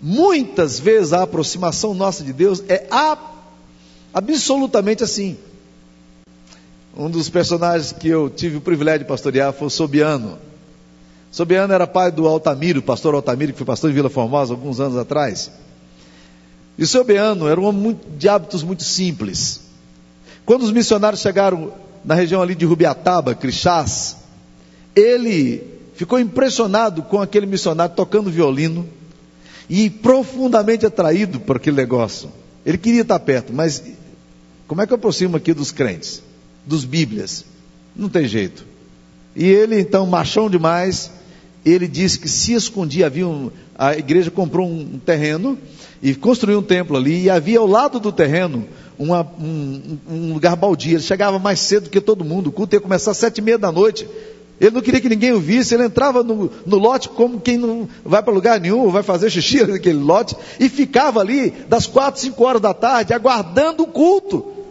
Muitas 0.00 0.78
vezes 0.78 1.14
a 1.14 1.22
aproximação 1.22 1.94
nossa 1.94 2.22
de 2.22 2.34
Deus 2.34 2.62
é 2.68 2.86
absolutamente 4.12 5.02
assim. 5.02 5.38
Um 6.94 7.08
dos 7.08 7.30
personagens 7.30 7.90
que 7.90 8.08
eu 8.08 8.28
tive 8.28 8.58
o 8.58 8.60
privilégio 8.60 9.00
de 9.00 9.04
pastorear 9.06 9.52
foi 9.54 9.66
o 9.66 9.70
Sobiano. 9.70 10.38
Sobiano 11.30 11.72
era 11.72 11.86
pai 11.86 12.12
do 12.12 12.28
Altamiro, 12.28 12.82
pastor 12.82 13.14
Altamiro, 13.14 13.52
que 13.52 13.58
foi 13.58 13.66
pastor 13.66 13.90
em 13.90 13.94
Vila 13.94 14.10
Formosa 14.10 14.52
alguns 14.52 14.78
anos 14.78 14.98
atrás. 14.98 15.50
E 16.76 16.82
o 16.82 16.86
Sobiano 16.86 17.48
era 17.48 17.58
um 17.58 17.64
homem 17.64 17.98
de 18.18 18.28
hábitos 18.28 18.62
muito 18.62 18.84
simples. 18.84 19.62
Quando 20.44 20.64
os 20.64 20.70
missionários 20.70 21.22
chegaram 21.22 21.72
na 22.04 22.14
região 22.14 22.42
ali 22.42 22.54
de 22.54 22.66
Rubiataba, 22.66 23.34
Crixás, 23.34 24.18
ele 24.94 25.66
ficou 25.94 26.20
impressionado 26.20 27.02
com 27.02 27.22
aquele 27.22 27.46
missionário 27.46 27.94
tocando 27.94 28.30
violino 28.30 28.86
e 29.66 29.88
profundamente 29.88 30.84
atraído 30.84 31.40
por 31.40 31.56
aquele 31.56 31.76
negócio. 31.76 32.30
Ele 32.66 32.76
queria 32.76 33.00
estar 33.00 33.18
perto, 33.20 33.50
mas 33.50 33.82
como 34.66 34.82
é 34.82 34.86
que 34.86 34.92
eu 34.92 34.96
aproximo 34.96 35.38
aqui 35.38 35.54
dos 35.54 35.70
crentes? 35.70 36.22
Dos 36.66 36.84
Bíblias. 36.84 37.44
Não 37.94 38.08
tem 38.08 38.26
jeito. 38.26 38.64
E 39.34 39.44
ele, 39.44 39.80
então, 39.80 40.06
machão 40.06 40.48
demais, 40.48 41.10
ele 41.64 41.88
disse 41.88 42.18
que 42.18 42.28
se 42.28 42.54
escondia, 42.54 43.06
havia 43.06 43.26
um, 43.26 43.50
a 43.76 43.96
igreja 43.96 44.30
comprou 44.30 44.68
um 44.68 44.98
terreno 44.98 45.58
e 46.02 46.14
construiu 46.14 46.58
um 46.58 46.62
templo 46.62 46.96
ali, 46.96 47.22
e 47.22 47.30
havia 47.30 47.58
ao 47.58 47.66
lado 47.66 48.00
do 48.00 48.10
terreno 48.10 48.66
uma, 48.98 49.22
um, 49.40 49.98
um, 50.10 50.34
lugar 50.34 50.56
baldio. 50.56 50.94
Ele 50.94 51.02
chegava 51.02 51.38
mais 51.38 51.60
cedo 51.60 51.88
que 51.88 52.00
todo 52.00 52.24
mundo, 52.24 52.48
o 52.48 52.52
culto 52.52 52.74
ia 52.74 52.80
começar 52.80 53.12
às 53.12 53.18
sete 53.18 53.38
e 53.38 53.42
meia 53.42 53.58
da 53.58 53.70
noite. 53.70 54.08
Ele 54.60 54.70
não 54.70 54.80
queria 54.80 55.00
que 55.00 55.08
ninguém 55.08 55.32
o 55.32 55.40
visse, 55.40 55.74
ele 55.74 55.84
entrava 55.84 56.22
no, 56.22 56.50
no 56.66 56.78
lote 56.78 57.08
como 57.08 57.40
quem 57.40 57.56
não 57.56 57.88
vai 58.04 58.22
para 58.22 58.32
lugar 58.32 58.60
nenhum, 58.60 58.90
vai 58.90 59.02
fazer 59.02 59.30
xixi 59.30 59.62
naquele 59.66 59.98
lote, 59.98 60.36
e 60.60 60.68
ficava 60.68 61.20
ali 61.20 61.50
das 61.68 61.86
quatro, 61.86 62.20
cinco 62.20 62.44
horas 62.44 62.60
da 62.60 62.74
tarde, 62.74 63.12
aguardando 63.12 63.84
o 63.84 63.88
culto. 63.88 64.61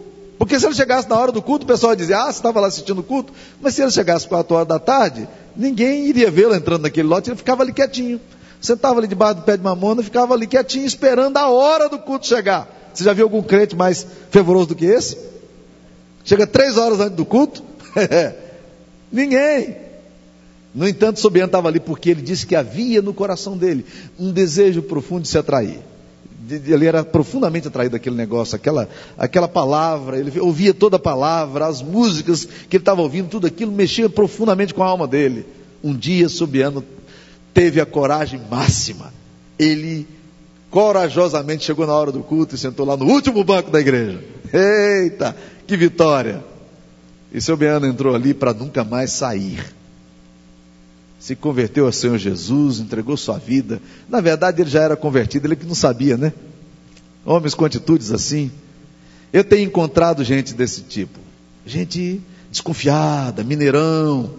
Porque 0.42 0.58
se 0.58 0.66
ele 0.66 0.74
chegasse 0.74 1.08
na 1.08 1.16
hora 1.16 1.30
do 1.30 1.40
culto, 1.40 1.62
o 1.62 1.68
pessoal 1.68 1.94
dizia, 1.94 2.18
ah, 2.18 2.24
você 2.24 2.30
estava 2.30 2.58
lá 2.58 2.66
assistindo 2.66 2.98
o 2.98 3.04
culto, 3.04 3.32
mas 3.60 3.76
se 3.76 3.80
ele 3.80 3.92
chegasse 3.92 4.24
às 4.24 4.28
quatro 4.28 4.56
horas 4.56 4.66
da 4.66 4.80
tarde, 4.80 5.28
ninguém 5.54 6.08
iria 6.08 6.32
vê-lo 6.32 6.52
entrando 6.52 6.82
naquele 6.82 7.06
lote, 7.06 7.30
ele 7.30 7.36
ficava 7.36 7.62
ali 7.62 7.72
quietinho. 7.72 8.20
Sentava 8.60 8.98
ali 8.98 9.06
debaixo 9.06 9.36
do 9.36 9.42
pé 9.42 9.56
de 9.56 9.62
mamona, 9.62 10.02
ficava 10.02 10.34
ali 10.34 10.48
quietinho, 10.48 10.84
esperando 10.84 11.36
a 11.36 11.48
hora 11.48 11.88
do 11.88 11.96
culto 11.96 12.26
chegar. 12.26 12.68
Você 12.92 13.04
já 13.04 13.12
viu 13.12 13.24
algum 13.24 13.40
crente 13.40 13.76
mais 13.76 14.04
fervoroso 14.32 14.70
do 14.70 14.74
que 14.74 14.84
esse? 14.84 15.16
Chega 16.24 16.44
três 16.44 16.76
horas 16.76 16.98
antes 16.98 17.16
do 17.16 17.24
culto? 17.24 17.62
Ninguém. 19.12 19.76
No 20.74 20.88
entanto, 20.88 21.20
Sobiano 21.20 21.46
estava 21.46 21.68
ali 21.68 21.78
porque 21.78 22.10
ele 22.10 22.20
disse 22.20 22.44
que 22.44 22.56
havia 22.56 23.00
no 23.00 23.14
coração 23.14 23.56
dele 23.56 23.86
um 24.18 24.32
desejo 24.32 24.82
profundo 24.82 25.22
de 25.22 25.28
se 25.28 25.38
atrair. 25.38 25.91
Ele 26.48 26.86
era 26.86 27.04
profundamente 27.04 27.68
atraído 27.68 27.92
daquele 27.92 28.16
negócio, 28.16 28.56
aquela, 28.56 28.88
aquela 29.16 29.46
palavra, 29.46 30.18
ele 30.18 30.40
ouvia 30.40 30.74
toda 30.74 30.96
a 30.96 31.00
palavra, 31.00 31.66
as 31.66 31.82
músicas 31.82 32.44
que 32.44 32.76
ele 32.76 32.82
estava 32.82 33.00
ouvindo, 33.00 33.28
tudo 33.28 33.46
aquilo 33.46 33.70
mexia 33.70 34.08
profundamente 34.08 34.74
com 34.74 34.82
a 34.82 34.86
alma 34.86 35.06
dele. 35.06 35.46
Um 35.82 35.94
dia, 35.94 36.28
Sobiano 36.28 36.84
teve 37.54 37.80
a 37.80 37.86
coragem 37.86 38.40
máxima. 38.50 39.12
Ele 39.58 40.06
corajosamente 40.70 41.64
chegou 41.64 41.86
na 41.86 41.94
hora 41.94 42.10
do 42.10 42.20
culto 42.20 42.54
e 42.54 42.58
sentou 42.58 42.86
lá 42.86 42.96
no 42.96 43.06
último 43.06 43.44
banco 43.44 43.70
da 43.70 43.80
igreja. 43.80 44.18
Eita, 44.52 45.36
que 45.66 45.76
vitória! 45.76 46.42
E 47.32 47.40
seu 47.40 47.56
Beano 47.56 47.86
entrou 47.86 48.14
ali 48.14 48.34
para 48.34 48.52
nunca 48.52 48.84
mais 48.84 49.10
sair. 49.12 49.62
Se 51.22 51.36
converteu 51.36 51.86
ao 51.86 51.92
Senhor 51.92 52.18
Jesus, 52.18 52.80
entregou 52.80 53.16
sua 53.16 53.38
vida. 53.38 53.80
Na 54.08 54.20
verdade, 54.20 54.60
ele 54.60 54.68
já 54.68 54.82
era 54.82 54.96
convertido, 54.96 55.46
ele 55.46 55.54
que 55.54 55.64
não 55.64 55.72
sabia, 55.72 56.16
né? 56.16 56.32
Homens 57.24 57.54
com 57.54 57.64
atitudes 57.64 58.10
assim. 58.10 58.50
Eu 59.32 59.44
tenho 59.44 59.64
encontrado 59.64 60.24
gente 60.24 60.52
desse 60.52 60.80
tipo. 60.80 61.20
Gente 61.64 62.20
desconfiada, 62.50 63.44
mineirão, 63.44 64.34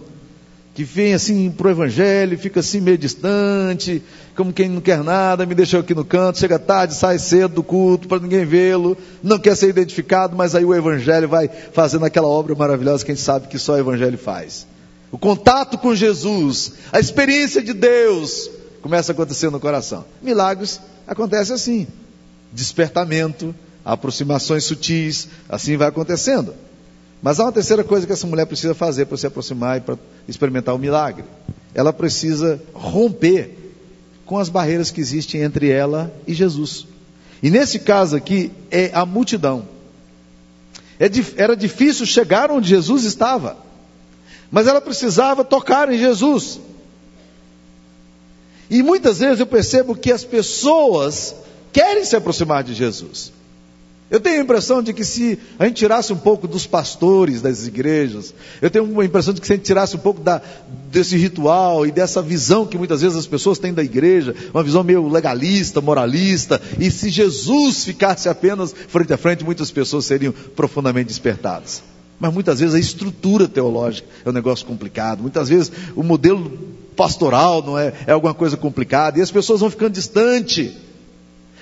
que 0.74 0.84
vem 0.84 1.14
assim 1.14 1.50
para 1.50 1.68
o 1.68 1.70
Evangelho, 1.70 2.38
fica 2.38 2.60
assim 2.60 2.82
meio 2.82 2.98
distante, 2.98 4.02
como 4.36 4.52
quem 4.52 4.68
não 4.68 4.82
quer 4.82 5.02
nada, 5.02 5.46
me 5.46 5.54
deixou 5.54 5.80
aqui 5.80 5.94
no 5.94 6.04
canto, 6.04 6.38
chega 6.38 6.58
tarde, 6.58 6.94
sai 6.94 7.18
cedo 7.18 7.54
do 7.54 7.62
culto 7.62 8.06
para 8.06 8.20
ninguém 8.20 8.44
vê-lo, 8.44 8.94
não 9.22 9.38
quer 9.38 9.56
ser 9.56 9.70
identificado, 9.70 10.36
mas 10.36 10.54
aí 10.54 10.66
o 10.66 10.74
Evangelho 10.74 11.30
vai 11.30 11.48
fazendo 11.48 12.04
aquela 12.04 12.28
obra 12.28 12.54
maravilhosa 12.54 13.02
que 13.02 13.10
a 13.10 13.14
gente 13.14 13.24
sabe 13.24 13.48
que 13.48 13.58
só 13.58 13.72
o 13.72 13.78
Evangelho 13.78 14.18
faz. 14.18 14.73
O 15.14 15.18
contato 15.18 15.78
com 15.78 15.94
Jesus, 15.94 16.72
a 16.90 16.98
experiência 16.98 17.62
de 17.62 17.72
Deus, 17.72 18.50
começa 18.82 19.12
a 19.12 19.14
acontecer 19.14 19.48
no 19.48 19.60
coração. 19.60 20.04
Milagres 20.20 20.80
acontecem 21.06 21.54
assim, 21.54 21.86
despertamento, 22.52 23.54
aproximações 23.84 24.64
sutis, 24.64 25.28
assim 25.48 25.76
vai 25.76 25.86
acontecendo. 25.86 26.52
Mas 27.22 27.38
há 27.38 27.44
uma 27.44 27.52
terceira 27.52 27.84
coisa 27.84 28.08
que 28.08 28.12
essa 28.12 28.26
mulher 28.26 28.44
precisa 28.46 28.74
fazer 28.74 29.06
para 29.06 29.16
se 29.16 29.24
aproximar 29.24 29.78
e 29.78 29.82
para 29.82 29.96
experimentar 30.26 30.74
o 30.74 30.80
milagre. 30.80 31.24
Ela 31.72 31.92
precisa 31.92 32.60
romper 32.72 33.56
com 34.26 34.36
as 34.36 34.48
barreiras 34.48 34.90
que 34.90 35.00
existem 35.00 35.42
entre 35.42 35.70
ela 35.70 36.12
e 36.26 36.34
Jesus. 36.34 36.88
E 37.40 37.50
nesse 37.50 37.78
caso 37.78 38.16
aqui 38.16 38.50
é 38.68 38.90
a 38.92 39.06
multidão. 39.06 39.68
É 40.98 41.08
era 41.36 41.56
difícil 41.56 42.04
chegar 42.04 42.50
onde 42.50 42.68
Jesus 42.68 43.04
estava, 43.04 43.62
mas 44.54 44.68
ela 44.68 44.80
precisava 44.80 45.42
tocar 45.42 45.92
em 45.92 45.98
Jesus. 45.98 46.60
E 48.70 48.84
muitas 48.84 49.18
vezes 49.18 49.40
eu 49.40 49.46
percebo 49.46 49.96
que 49.96 50.12
as 50.12 50.22
pessoas 50.22 51.34
querem 51.72 52.04
se 52.04 52.14
aproximar 52.14 52.62
de 52.62 52.72
Jesus. 52.72 53.32
Eu 54.08 54.20
tenho 54.20 54.38
a 54.38 54.44
impressão 54.44 54.80
de 54.80 54.92
que 54.92 55.04
se 55.04 55.40
a 55.58 55.64
gente 55.64 55.78
tirasse 55.78 56.12
um 56.12 56.16
pouco 56.16 56.46
dos 56.46 56.68
pastores 56.68 57.42
das 57.42 57.66
igrejas, 57.66 58.32
eu 58.62 58.70
tenho 58.70 59.00
a 59.00 59.04
impressão 59.04 59.34
de 59.34 59.40
que 59.40 59.46
se 59.48 59.54
a 59.54 59.56
gente 59.56 59.64
tirasse 59.64 59.96
um 59.96 59.98
pouco 59.98 60.20
da, 60.20 60.40
desse 60.88 61.16
ritual 61.16 61.84
e 61.84 61.90
dessa 61.90 62.22
visão 62.22 62.64
que 62.64 62.78
muitas 62.78 63.00
vezes 63.00 63.18
as 63.18 63.26
pessoas 63.26 63.58
têm 63.58 63.74
da 63.74 63.82
igreja, 63.82 64.36
uma 64.54 64.62
visão 64.62 64.84
meio 64.84 65.08
legalista, 65.08 65.80
moralista, 65.80 66.62
e 66.78 66.92
se 66.92 67.08
Jesus 67.08 67.84
ficasse 67.84 68.28
apenas 68.28 68.72
frente 68.72 69.12
a 69.12 69.16
frente, 69.16 69.42
muitas 69.42 69.72
pessoas 69.72 70.04
seriam 70.04 70.32
profundamente 70.54 71.08
despertadas. 71.08 71.82
Mas 72.18 72.32
muitas 72.32 72.60
vezes 72.60 72.74
a 72.74 72.78
estrutura 72.78 73.48
teológica 73.48 74.08
é 74.24 74.28
um 74.28 74.32
negócio 74.32 74.64
complicado, 74.66 75.20
muitas 75.20 75.48
vezes 75.48 75.72
o 75.96 76.02
modelo 76.02 76.50
pastoral 76.96 77.62
não 77.62 77.78
é, 77.78 77.92
é 78.06 78.12
alguma 78.12 78.34
coisa 78.34 78.56
complicada, 78.56 79.18
e 79.18 79.22
as 79.22 79.30
pessoas 79.30 79.60
vão 79.60 79.70
ficando 79.70 79.92
distantes. 79.92 80.72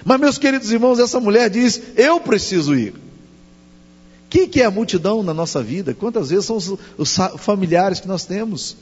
Mas, 0.05 0.21
meus 0.21 0.39
queridos 0.39 0.71
irmãos, 0.71 0.99
essa 0.99 1.21
mulher 1.21 1.49
diz: 1.49 1.81
Eu 1.97 2.21
preciso 2.21 2.75
ir. 2.75 2.93
O 2.93 4.29
que, 4.29 4.47
que 4.49 4.63
é 4.63 4.65
a 4.65 4.71
multidão 4.71 5.23
na 5.23 5.35
nossa 5.35 5.63
vida? 5.63 5.95
Quantas 5.95 6.31
vezes 6.31 6.47
são 6.47 6.57
os, 6.57 6.75
os 6.97 7.17
familiares 7.39 8.01
que 8.01 8.09
nós 8.09 8.25
temos? 8.25 8.77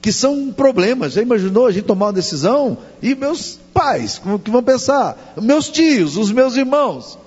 Que 0.00 0.10
são 0.10 0.32
um 0.32 0.52
problema. 0.52 1.10
Já 1.10 1.20
imaginou 1.20 1.66
a 1.66 1.70
gente 1.70 1.84
tomar 1.84 2.06
uma 2.06 2.12
decisão 2.12 2.78
e 3.02 3.14
meus 3.14 3.58
pais, 3.74 4.18
como 4.18 4.38
que 4.38 4.50
vão 4.50 4.62
pensar? 4.62 5.34
Meus 5.40 5.68
tios, 5.68 6.16
os 6.16 6.32
meus 6.32 6.56
irmãos. 6.56 7.18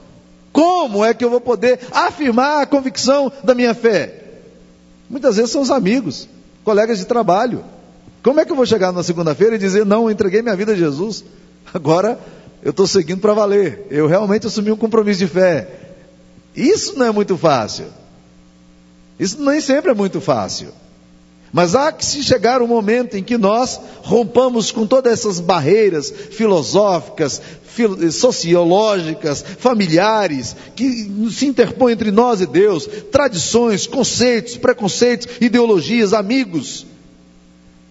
Como 0.53 1.03
é 1.03 1.13
que 1.13 1.25
eu 1.25 1.31
vou 1.31 1.41
poder 1.41 1.79
afirmar 1.91 2.62
a 2.62 2.65
convicção 2.65 3.31
da 3.43 3.55
minha 3.55 3.74
fé? 3.74 4.22
Muitas 5.10 5.36
vezes 5.36 5.51
são 5.51 5.62
os 5.62 5.72
amigos, 5.72 6.29
colegas 6.63 7.00
de 7.00 7.05
trabalho. 7.05 7.63
Como 8.22 8.39
é 8.39 8.45
que 8.45 8.51
eu 8.51 8.55
vou 8.55 8.65
chegar 8.65 8.93
na 8.93 9.03
segunda-feira 9.03 9.55
e 9.55 9.60
dizer, 9.60 9.86
não, 9.86 10.10
entreguei 10.10 10.41
minha 10.41 10.55
vida 10.55 10.74
a 10.74 10.75
Jesus? 10.75 11.25
Agora 11.74 12.19
eu 12.62 12.69
estou 12.69 12.86
seguindo 12.86 13.19
para 13.19 13.33
valer. 13.33 13.88
Eu 13.89 14.07
realmente 14.07 14.48
assumi 14.48 14.72
um 14.72 14.77
compromisso 14.77 15.19
de 15.19 15.27
fé. 15.27 15.67
Isso 16.55 16.98
não 16.98 17.07
é 17.07 17.12
muito 17.12 17.36
fácil. 17.36 17.88
Isso 19.19 19.41
nem 19.43 19.60
sempre 19.60 19.91
é 19.91 19.93
muito 19.93 20.22
fácil. 20.22 20.69
Mas 21.53 21.75
há 21.75 21.91
que 21.91 22.03
se 22.03 22.24
chegar 22.24 22.63
um 22.63 22.67
momento 22.67 23.15
em 23.15 23.24
que 23.24 23.38
nós 23.38 23.79
rompamos 24.01 24.72
com 24.72 24.88
todas 24.88 25.13
essas 25.13 25.39
barreiras 25.39 26.12
filosóficas, 26.31 27.39
sociológicas, 28.12 29.45
familiares, 29.60 30.55
que 30.75 31.12
se 31.31 31.45
interpõem 31.45 31.93
entre 31.93 32.10
nós 32.10 32.41
e 32.41 32.48
Deus, 32.48 32.89
tradições, 33.12 33.86
conceitos, 33.86 34.57
preconceitos, 34.57 35.27
ideologias, 35.39 36.12
amigos. 36.12 36.88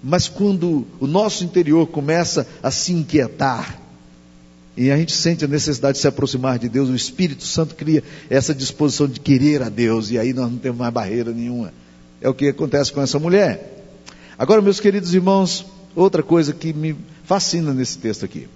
Mas 0.03 0.27
quando 0.27 0.85
o 0.99 1.07
nosso 1.07 1.45
interior 1.45 1.87
começa 1.87 2.45
a 2.61 2.71
se 2.73 2.93
inquietar, 2.93 3.81
e 4.77 4.91
a 4.91 4.97
gente 4.97 5.13
sente 5.13 5.45
a 5.45 5.49
necessidade 5.49 5.99
de 5.99 6.01
se 6.01 6.09
aproximar 6.09 6.59
de 6.59 6.69
Deus, 6.69 6.89
o 6.89 6.97
Espírito 6.97 7.45
Santo 7.45 7.77
cria 7.77 8.03
essa 8.29 8.53
disposição 8.53 9.07
de 9.07 9.21
querer 9.21 9.63
a 9.63 9.69
Deus, 9.69 10.11
e 10.11 10.19
aí 10.19 10.33
nós 10.33 10.51
não 10.51 10.59
temos 10.59 10.79
mais 10.79 10.93
barreira 10.93 11.31
nenhuma. 11.31 11.73
É 12.23 12.29
o 12.29 12.35
que 12.35 12.49
acontece 12.49 12.93
com 12.93 13.03
essa 13.03 13.19
mulher. 13.19 13.85
Agora, 14.39 14.63
meus 14.63 14.79
queridos 14.79 15.13
irmãos, 15.13 15.67
outra 15.95 16.23
coisa 16.23 16.53
que 16.53 16.73
me 16.73 16.97
fascina 17.25 17.75
nesse 17.75 17.99
texto 17.99 18.25
aqui 18.25 18.49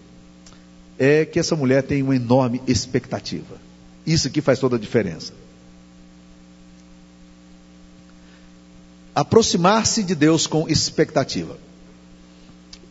é 0.98 1.24
que 1.24 1.38
essa 1.38 1.56
mulher 1.56 1.82
tem 1.82 2.02
uma 2.02 2.14
enorme 2.14 2.62
expectativa. 2.66 3.56
Isso 4.06 4.28
aqui 4.28 4.40
faz 4.40 4.60
toda 4.60 4.76
a 4.76 4.78
diferença. 4.78 5.32
Aproximar-se 9.14 10.04
de 10.04 10.14
Deus 10.14 10.46
com 10.46 10.68
expectativa. 10.68 11.58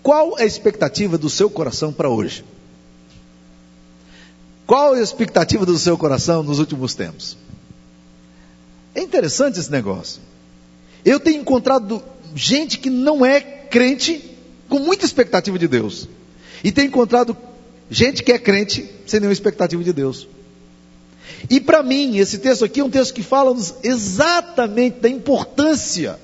Qual 0.04 0.38
é 0.38 0.44
a 0.44 0.46
expectativa 0.46 1.18
do 1.18 1.30
seu 1.30 1.50
coração 1.50 1.94
para 1.94 2.10
hoje? 2.10 2.44
Qual 4.68 4.94
a 4.94 5.00
expectativa 5.00 5.66
do 5.66 5.78
seu 5.78 5.98
coração 5.98 6.44
nos 6.44 6.60
últimos 6.60 6.94
tempos? 6.96 7.38
É 8.94 9.02
interessante 9.02 9.60
esse 9.60 9.72
negócio. 9.72 10.22
Eu 11.06 11.20
tenho 11.20 11.42
encontrado 11.42 12.04
gente 12.36 12.80
que 12.80 12.90
não 12.90 13.26
é 13.26 13.40
crente 13.40 14.38
com 14.68 14.80
muita 14.80 15.06
expectativa 15.06 15.58
de 15.60 15.68
Deus. 15.68 16.08
E 16.64 16.72
tenho 16.72 16.88
encontrado 16.88 17.38
gente 17.90 18.24
que 18.24 18.32
é 18.32 18.40
crente 18.40 18.90
sem 19.06 19.20
nenhuma 19.20 19.34
expectativa 19.34 19.84
de 19.84 19.94
Deus. 19.94 20.28
E 21.50 21.62
para 21.62 21.84
mim, 21.84 22.18
esse 22.18 22.40
texto 22.40 22.66
aqui 22.66 22.80
é 22.80 22.84
um 22.84 22.90
texto 22.90 23.14
que 23.14 23.22
fala-nos 23.22 23.76
exatamente 23.84 25.00
da 25.00 25.10
importância 25.10 26.20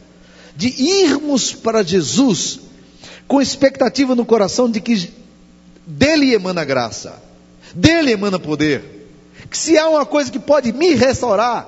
de 0.56 0.68
irmos 0.68 1.54
para 1.54 1.84
Jesus 1.84 2.60
com 3.28 3.42
expectativa 3.42 4.16
no 4.16 4.26
coração 4.26 4.70
de 4.70 4.82
que 4.82 5.12
dele 5.86 6.34
emana 6.34 6.66
graça 6.66 7.32
dele 7.74 8.12
emana 8.12 8.40
poder. 8.40 8.84
Que 9.50 9.58
se 9.58 9.78
há 9.78 9.90
uma 9.90 10.06
coisa 10.06 10.32
que 10.32 10.40
pode 10.40 10.72
me 10.72 10.94
restaurar, 10.94 11.68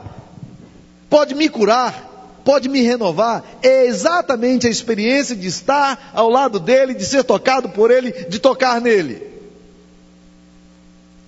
pode 1.10 1.36
me 1.36 1.50
curar, 1.50 2.12
pode 2.44 2.68
me 2.70 2.82
renovar, 2.82 3.44
é 3.62 3.86
exatamente 3.86 4.68
a 4.68 4.70
experiência 4.70 5.36
de 5.36 5.48
estar 5.48 6.12
ao 6.14 6.30
lado 6.30 6.60
dele, 6.60 6.94
de 6.94 7.06
ser 7.06 7.24
tocado 7.24 7.70
por 7.70 7.92
ele, 7.92 8.12
de 8.12 8.40
tocar 8.40 8.80
nele. 8.82 9.22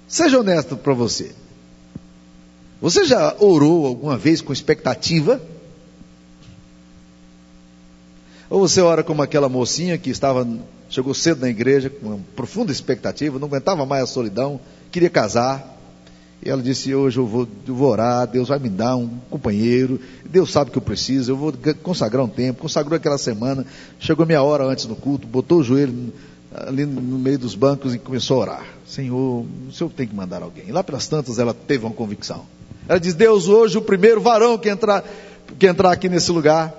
Seja 0.07 0.39
honesto 0.39 0.77
para 0.77 0.93
você. 0.93 1.31
Você 2.81 3.05
já 3.05 3.35
orou 3.39 3.85
alguma 3.85 4.17
vez 4.17 4.41
com 4.41 4.53
expectativa? 4.53 5.41
Ou 8.49 8.59
você 8.59 8.81
ora 8.81 9.03
como 9.03 9.21
aquela 9.21 9.49
mocinha 9.49 9.97
que 9.97 10.09
estava, 10.09 10.47
chegou 10.89 11.13
cedo 11.13 11.41
na 11.41 11.49
igreja 11.49 11.89
com 11.89 12.07
uma 12.07 12.19
profunda 12.35 12.71
expectativa, 12.71 13.39
não 13.39 13.47
aguentava 13.47 13.85
mais 13.85 14.03
a 14.03 14.07
solidão, 14.07 14.59
queria 14.91 15.09
casar. 15.09 15.74
E 16.43 16.49
ela 16.49 16.61
disse: 16.61 16.93
Hoje 16.93 17.17
eu 17.17 17.25
vou, 17.25 17.47
eu 17.67 17.75
vou 17.75 17.89
orar, 17.89 18.27
Deus 18.27 18.49
vai 18.49 18.59
me 18.59 18.69
dar 18.69 18.95
um 18.95 19.09
companheiro, 19.29 19.99
Deus 20.25 20.51
sabe 20.51 20.71
que 20.71 20.77
eu 20.77 20.81
preciso, 20.81 21.31
eu 21.31 21.37
vou 21.37 21.53
consagrar 21.81 22.23
um 22.23 22.29
tempo. 22.29 22.61
Consagrou 22.61 22.95
aquela 22.95 23.17
semana, 23.17 23.65
chegou 23.99 24.25
minha 24.25 24.41
hora 24.41 24.65
antes 24.65 24.85
no 24.85 24.95
culto, 24.95 25.27
botou 25.27 25.59
o 25.59 25.63
joelho 25.63 26.13
ali 26.53 26.85
no 26.85 27.19
meio 27.19 27.37
dos 27.37 27.55
bancos 27.55 27.93
e 27.93 27.99
começou 27.99 28.37
a 28.37 28.39
orar: 28.41 28.65
Senhor, 28.87 29.45
o 29.67 29.71
Senhor 29.71 29.89
tem 29.89 30.07
que 30.07 30.15
mandar 30.15 30.41
alguém. 30.41 30.65
E 30.67 30.71
lá 30.71 30.83
pelas 30.83 31.07
tantas 31.07 31.39
ela 31.39 31.53
teve 31.53 31.85
uma 31.85 31.93
convicção. 31.93 32.45
Ela 32.87 32.99
diz: 32.99 33.13
Deus, 33.13 33.47
hoje 33.47 33.77
o 33.77 33.81
primeiro 33.81 34.21
varão 34.21 34.57
que 34.57 34.69
entrar, 34.69 35.03
que 35.57 35.67
entrar 35.67 35.91
aqui 35.91 36.07
nesse 36.07 36.31
lugar 36.31 36.73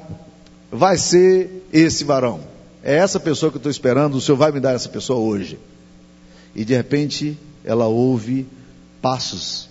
vai 0.70 0.96
ser 0.96 1.66
esse 1.72 2.04
varão. 2.04 2.40
É 2.82 2.94
essa 2.96 3.18
pessoa 3.18 3.50
que 3.50 3.56
eu 3.56 3.60
estou 3.60 3.70
esperando, 3.70 4.16
o 4.16 4.20
Senhor 4.20 4.36
vai 4.36 4.52
me 4.52 4.60
dar 4.60 4.72
essa 4.72 4.88
pessoa 4.88 5.18
hoje. 5.18 5.58
E 6.54 6.64
de 6.64 6.74
repente 6.74 7.36
ela 7.64 7.86
ouve 7.86 8.46
passos 9.06 9.68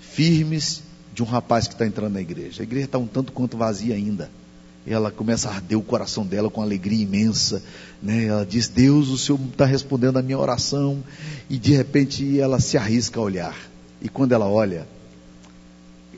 firmes 0.00 0.82
de 1.14 1.22
um 1.22 1.24
rapaz 1.24 1.68
que 1.68 1.74
está 1.74 1.86
entrando 1.86 2.14
na 2.14 2.20
igreja. 2.20 2.62
A 2.62 2.64
igreja 2.64 2.86
está 2.86 2.98
um 2.98 3.06
tanto 3.06 3.30
quanto 3.30 3.56
vazia 3.56 3.94
ainda. 3.94 4.28
Ela 4.84 5.08
começa 5.12 5.48
a 5.48 5.54
arder 5.54 5.78
o 5.78 5.82
coração 5.82 6.26
dela 6.26 6.50
com 6.50 6.60
alegria 6.60 7.00
imensa. 7.00 7.62
Né? 8.02 8.24
Ela 8.24 8.44
diz: 8.44 8.66
Deus, 8.66 9.08
o 9.10 9.16
Senhor 9.16 9.38
está 9.52 9.64
respondendo 9.64 10.16
a 10.16 10.22
minha 10.22 10.36
oração. 10.36 11.00
E 11.48 11.58
de 11.58 11.72
repente 11.76 12.40
ela 12.40 12.58
se 12.58 12.76
arrisca 12.76 13.20
a 13.20 13.22
olhar. 13.22 13.56
E 14.00 14.08
quando 14.08 14.32
ela 14.32 14.48
olha, 14.48 14.84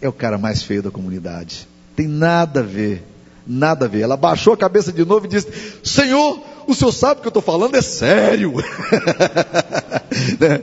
é 0.01 0.09
o 0.09 0.13
cara 0.13 0.39
mais 0.39 0.63
feio 0.63 0.83
da 0.83 0.91
comunidade. 0.91 1.69
Tem 1.95 2.09
nada 2.09 2.61
a 2.61 2.63
ver 2.63 3.05
Nada 3.47 3.85
a 3.85 3.89
ver. 3.89 4.01
Ela 4.01 4.17
baixou 4.17 4.55
a 4.55 4.57
cabeça 4.57 4.91
de 4.91 5.05
novo 5.05 5.27
e 5.27 5.29
disse: 5.29 5.49
Senhor, 5.83 6.41
o 6.67 6.75
senhor 6.75 6.93
sabe 6.93 7.21
que 7.21 7.27
eu 7.27 7.31
estou 7.31 7.43
falando 7.43 7.77
é 7.77 7.83
sério. 7.83 8.55
Né? 10.39 10.63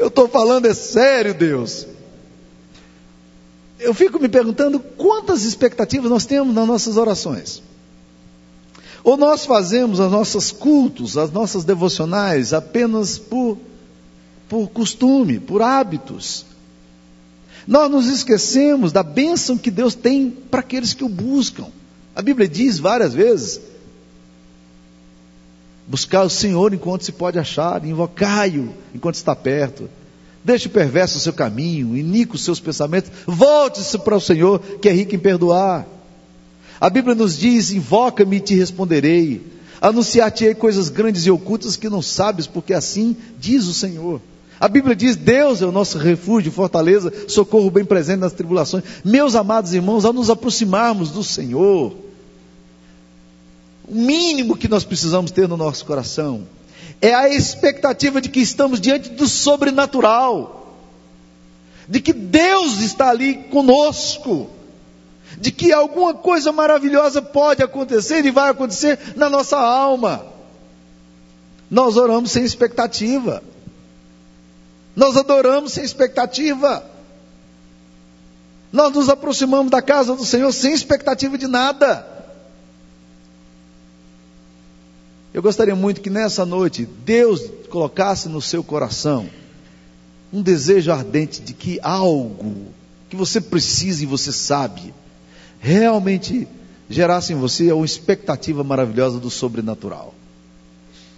Eu 0.00 0.08
estou 0.08 0.26
falando 0.26 0.64
é 0.64 0.72
sério, 0.72 1.34
Deus. 1.34 1.86
Eu 3.78 3.92
fico 3.92 4.18
me 4.18 4.30
perguntando 4.30 4.80
quantas 4.80 5.44
expectativas 5.44 6.10
nós 6.10 6.24
temos 6.24 6.54
nas 6.54 6.66
nossas 6.66 6.96
orações. 6.96 7.62
Ou 9.04 9.18
nós 9.18 9.44
fazemos 9.44 10.00
as 10.00 10.10
nossas 10.10 10.50
cultos, 10.50 11.18
as 11.18 11.30
nossas 11.30 11.64
devocionais 11.64 12.54
apenas 12.54 13.18
por, 13.18 13.58
por 14.48 14.68
costume, 14.70 15.38
por 15.38 15.60
hábitos. 15.60 16.46
Nós 17.66 17.90
nos 17.90 18.06
esquecemos 18.06 18.92
da 18.92 19.02
bênção 19.02 19.58
que 19.58 19.70
Deus 19.70 19.94
tem 19.94 20.30
para 20.30 20.60
aqueles 20.60 20.94
que 20.94 21.04
o 21.04 21.10
buscam. 21.10 21.66
A 22.16 22.22
Bíblia 22.22 22.48
diz 22.48 22.78
várias 22.78 23.12
vezes: 23.12 23.60
buscar 25.90 26.22
o 26.22 26.30
Senhor 26.30 26.72
enquanto 26.72 27.02
se 27.02 27.10
pode 27.10 27.36
achar, 27.36 27.84
invocai-o 27.84 28.72
enquanto 28.94 29.16
está 29.16 29.34
perto. 29.34 29.90
Deixe 30.44 30.68
perverso 30.68 31.18
o 31.18 31.20
seu 31.20 31.32
caminho, 31.32 31.96
inique 31.96 32.36
os 32.36 32.44
seus 32.44 32.60
pensamentos, 32.60 33.10
volte-se 33.26 33.98
para 33.98 34.16
o 34.16 34.20
Senhor, 34.20 34.60
que 34.80 34.88
é 34.88 34.92
rico 34.92 35.16
em 35.16 35.18
perdoar. 35.18 35.84
A 36.80 36.88
Bíblia 36.88 37.16
nos 37.16 37.36
diz: 37.36 37.72
invoca-me 37.72 38.36
e 38.36 38.40
te 38.40 38.54
responderei. 38.54 39.42
Anunciar-te-ei 39.80 40.54
coisas 40.54 40.88
grandes 40.88 41.26
e 41.26 41.30
ocultas 41.30 41.74
que 41.74 41.88
não 41.88 42.00
sabes, 42.00 42.46
porque 42.46 42.72
assim 42.72 43.16
diz 43.38 43.66
o 43.66 43.74
Senhor. 43.74 44.20
A 44.60 44.68
Bíblia 44.68 44.94
diz: 44.94 45.16
Deus 45.16 45.60
é 45.60 45.66
o 45.66 45.72
nosso 45.72 45.98
refúgio, 45.98 46.52
fortaleza, 46.52 47.12
socorro 47.26 47.68
bem 47.68 47.84
presente 47.84 48.20
nas 48.20 48.32
tribulações. 48.32 48.84
Meus 49.04 49.34
amados 49.34 49.74
irmãos, 49.74 50.04
ao 50.04 50.12
nos 50.12 50.30
aproximarmos 50.30 51.10
do 51.10 51.24
Senhor, 51.24 52.09
mínimo 53.90 54.56
que 54.56 54.68
nós 54.68 54.84
precisamos 54.84 55.30
ter 55.30 55.48
no 55.48 55.56
nosso 55.56 55.84
coração 55.84 56.46
é 57.00 57.14
a 57.14 57.28
expectativa 57.28 58.20
de 58.20 58.28
que 58.28 58.40
estamos 58.40 58.80
diante 58.80 59.08
do 59.10 59.26
sobrenatural, 59.26 60.76
de 61.88 62.00
que 62.00 62.12
Deus 62.12 62.80
está 62.80 63.08
ali 63.08 63.34
conosco, 63.44 64.50
de 65.38 65.50
que 65.50 65.72
alguma 65.72 66.12
coisa 66.12 66.52
maravilhosa 66.52 67.22
pode 67.22 67.62
acontecer 67.62 68.24
e 68.24 68.30
vai 68.30 68.50
acontecer 68.50 68.98
na 69.16 69.30
nossa 69.30 69.58
alma. 69.58 70.26
Nós 71.70 71.96
oramos 71.96 72.32
sem 72.32 72.44
expectativa. 72.44 73.42
Nós 74.94 75.16
adoramos 75.16 75.72
sem 75.72 75.84
expectativa. 75.84 76.84
Nós 78.72 78.92
nos 78.92 79.08
aproximamos 79.08 79.70
da 79.70 79.80
casa 79.80 80.14
do 80.14 80.24
Senhor 80.24 80.52
sem 80.52 80.72
expectativa 80.72 81.38
de 81.38 81.46
nada. 81.46 82.19
Eu 85.32 85.42
gostaria 85.42 85.76
muito 85.76 86.00
que 86.00 86.10
nessa 86.10 86.44
noite 86.44 86.84
Deus 87.04 87.42
colocasse 87.68 88.28
no 88.28 88.42
seu 88.42 88.64
coração 88.64 89.28
um 90.32 90.42
desejo 90.42 90.90
ardente 90.90 91.40
de 91.40 91.54
que 91.54 91.78
algo 91.82 92.68
que 93.08 93.16
você 93.16 93.40
precisa 93.40 94.02
e 94.02 94.06
você 94.06 94.32
sabe 94.32 94.94
realmente 95.60 96.48
gerasse 96.88 97.32
em 97.32 97.36
você 97.36 97.70
uma 97.70 97.84
expectativa 97.84 98.64
maravilhosa 98.64 99.20
do 99.20 99.30
sobrenatural. 99.30 100.14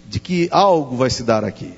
De 0.08 0.20
que 0.20 0.48
algo 0.50 0.96
vai 0.96 1.08
se 1.08 1.22
dar 1.22 1.44
aqui. 1.44 1.72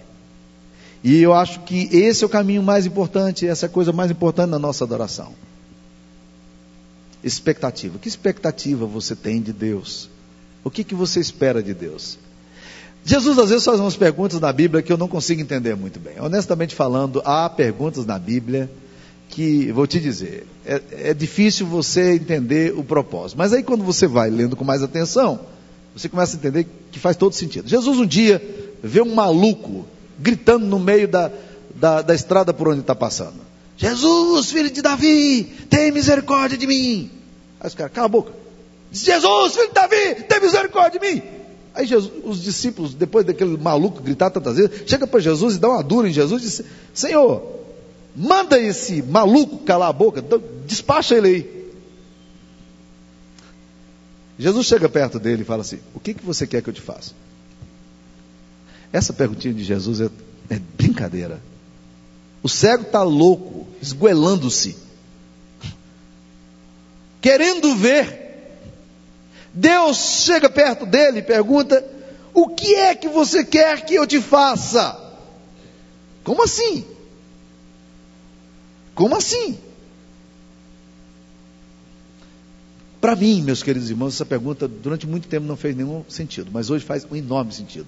E 1.04 1.20
eu 1.20 1.32
acho 1.32 1.60
que 1.60 1.88
esse 1.94 2.24
é 2.24 2.26
o 2.26 2.30
caminho 2.30 2.62
mais 2.62 2.86
importante, 2.86 3.46
essa 3.46 3.66
é 3.66 3.68
a 3.68 3.70
coisa 3.70 3.92
mais 3.92 4.10
importante 4.10 4.50
na 4.50 4.58
nossa 4.58 4.82
adoração. 4.82 5.34
Expectativa. 7.22 7.98
Que 7.98 8.08
expectativa 8.08 8.86
você 8.86 9.14
tem 9.14 9.40
de 9.40 9.52
Deus? 9.52 10.08
O 10.64 10.70
que, 10.70 10.82
que 10.82 10.94
você 10.94 11.20
espera 11.20 11.62
de 11.62 11.74
Deus? 11.74 12.18
Jesus 13.04 13.38
às 13.38 13.50
vezes 13.50 13.64
faz 13.64 13.78
umas 13.78 13.96
perguntas 13.96 14.40
na 14.40 14.50
Bíblia 14.50 14.82
que 14.82 14.90
eu 14.90 14.96
não 14.96 15.06
consigo 15.06 15.42
entender 15.42 15.76
muito 15.76 16.00
bem. 16.00 16.18
Honestamente 16.18 16.74
falando, 16.74 17.20
há 17.24 17.50
perguntas 17.50 18.06
na 18.06 18.18
Bíblia 18.18 18.70
que, 19.28 19.70
vou 19.72 19.86
te 19.86 20.00
dizer, 20.00 20.46
é, 20.64 20.80
é 21.10 21.14
difícil 21.14 21.66
você 21.66 22.14
entender 22.14 22.72
o 22.74 22.82
propósito. 22.82 23.36
Mas 23.36 23.52
aí 23.52 23.62
quando 23.62 23.84
você 23.84 24.06
vai 24.06 24.30
lendo 24.30 24.56
com 24.56 24.64
mais 24.64 24.82
atenção, 24.82 25.40
você 25.94 26.08
começa 26.08 26.36
a 26.36 26.38
entender 26.38 26.66
que 26.90 26.98
faz 26.98 27.14
todo 27.14 27.34
sentido. 27.34 27.68
Jesus 27.68 27.98
um 27.98 28.06
dia 28.06 28.42
vê 28.82 29.02
um 29.02 29.14
maluco 29.14 29.84
gritando 30.18 30.64
no 30.64 30.78
meio 30.78 31.06
da, 31.06 31.30
da, 31.74 32.00
da 32.00 32.14
estrada 32.14 32.54
por 32.54 32.68
onde 32.68 32.80
está 32.80 32.94
passando: 32.94 33.36
Jesus, 33.76 34.50
filho 34.50 34.70
de 34.70 34.80
Davi, 34.80 35.44
tem 35.68 35.92
misericórdia 35.92 36.56
de 36.56 36.66
mim. 36.66 37.10
Aí 37.60 37.68
os 37.68 37.74
caras, 37.74 37.92
cala 37.92 38.06
a 38.06 38.08
boca. 38.08 38.43
Jesus, 39.02 39.54
filho 39.54 39.68
de 39.68 39.74
Davi, 39.74 40.22
tem 40.28 40.40
misericórdia 40.40 41.00
de 41.00 41.06
mim. 41.06 41.22
Aí 41.74 41.86
Jesus, 41.86 42.12
os 42.24 42.40
discípulos, 42.40 42.94
depois 42.94 43.26
daquele 43.26 43.56
maluco 43.56 44.00
gritar 44.00 44.30
tantas 44.30 44.56
vezes, 44.56 44.82
chega 44.86 45.06
para 45.06 45.18
Jesus 45.18 45.56
e 45.56 45.58
dá 45.58 45.68
uma 45.68 45.82
dura 45.82 46.08
em 46.08 46.12
Jesus 46.12 46.42
e 46.42 46.46
diz: 46.46 46.62
Senhor, 46.94 47.42
manda 48.14 48.58
esse 48.58 49.02
maluco 49.02 49.58
calar 49.58 49.88
a 49.88 49.92
boca, 49.92 50.22
despacha 50.64 51.16
ele 51.16 51.28
aí. 51.28 51.64
Jesus 54.38 54.66
chega 54.66 54.88
perto 54.88 55.18
dele 55.18 55.42
e 55.42 55.44
fala 55.44 55.62
assim: 55.62 55.80
O 55.92 55.98
que, 55.98 56.14
que 56.14 56.24
você 56.24 56.46
quer 56.46 56.62
que 56.62 56.70
eu 56.70 56.74
te 56.74 56.80
faça? 56.80 57.12
Essa 58.92 59.12
perguntinha 59.12 59.52
de 59.52 59.64
Jesus 59.64 60.00
é, 60.00 60.08
é 60.48 60.60
brincadeira. 60.76 61.42
O 62.40 62.48
cego 62.48 62.84
está 62.84 63.02
louco, 63.02 63.66
esguelando-se, 63.82 64.76
querendo 67.20 67.74
ver. 67.74 68.23
Deus 69.54 70.24
chega 70.24 70.50
perto 70.50 70.84
dele 70.84 71.20
e 71.20 71.22
pergunta: 71.22 71.84
O 72.34 72.48
que 72.48 72.74
é 72.74 72.94
que 72.94 73.08
você 73.08 73.44
quer 73.44 73.84
que 73.84 73.94
eu 73.94 74.06
te 74.06 74.20
faça? 74.20 75.00
Como 76.24 76.42
assim? 76.42 76.84
Como 78.94 79.16
assim? 79.16 79.58
Para 83.00 83.14
mim, 83.14 83.42
meus 83.42 83.62
queridos 83.62 83.90
irmãos, 83.90 84.14
essa 84.14 84.24
pergunta 84.24 84.66
durante 84.66 85.06
muito 85.06 85.28
tempo 85.28 85.46
não 85.46 85.56
fez 85.56 85.76
nenhum 85.76 86.04
sentido, 86.08 86.50
mas 86.52 86.70
hoje 86.70 86.84
faz 86.84 87.06
um 87.08 87.14
enorme 87.14 87.52
sentido. 87.52 87.86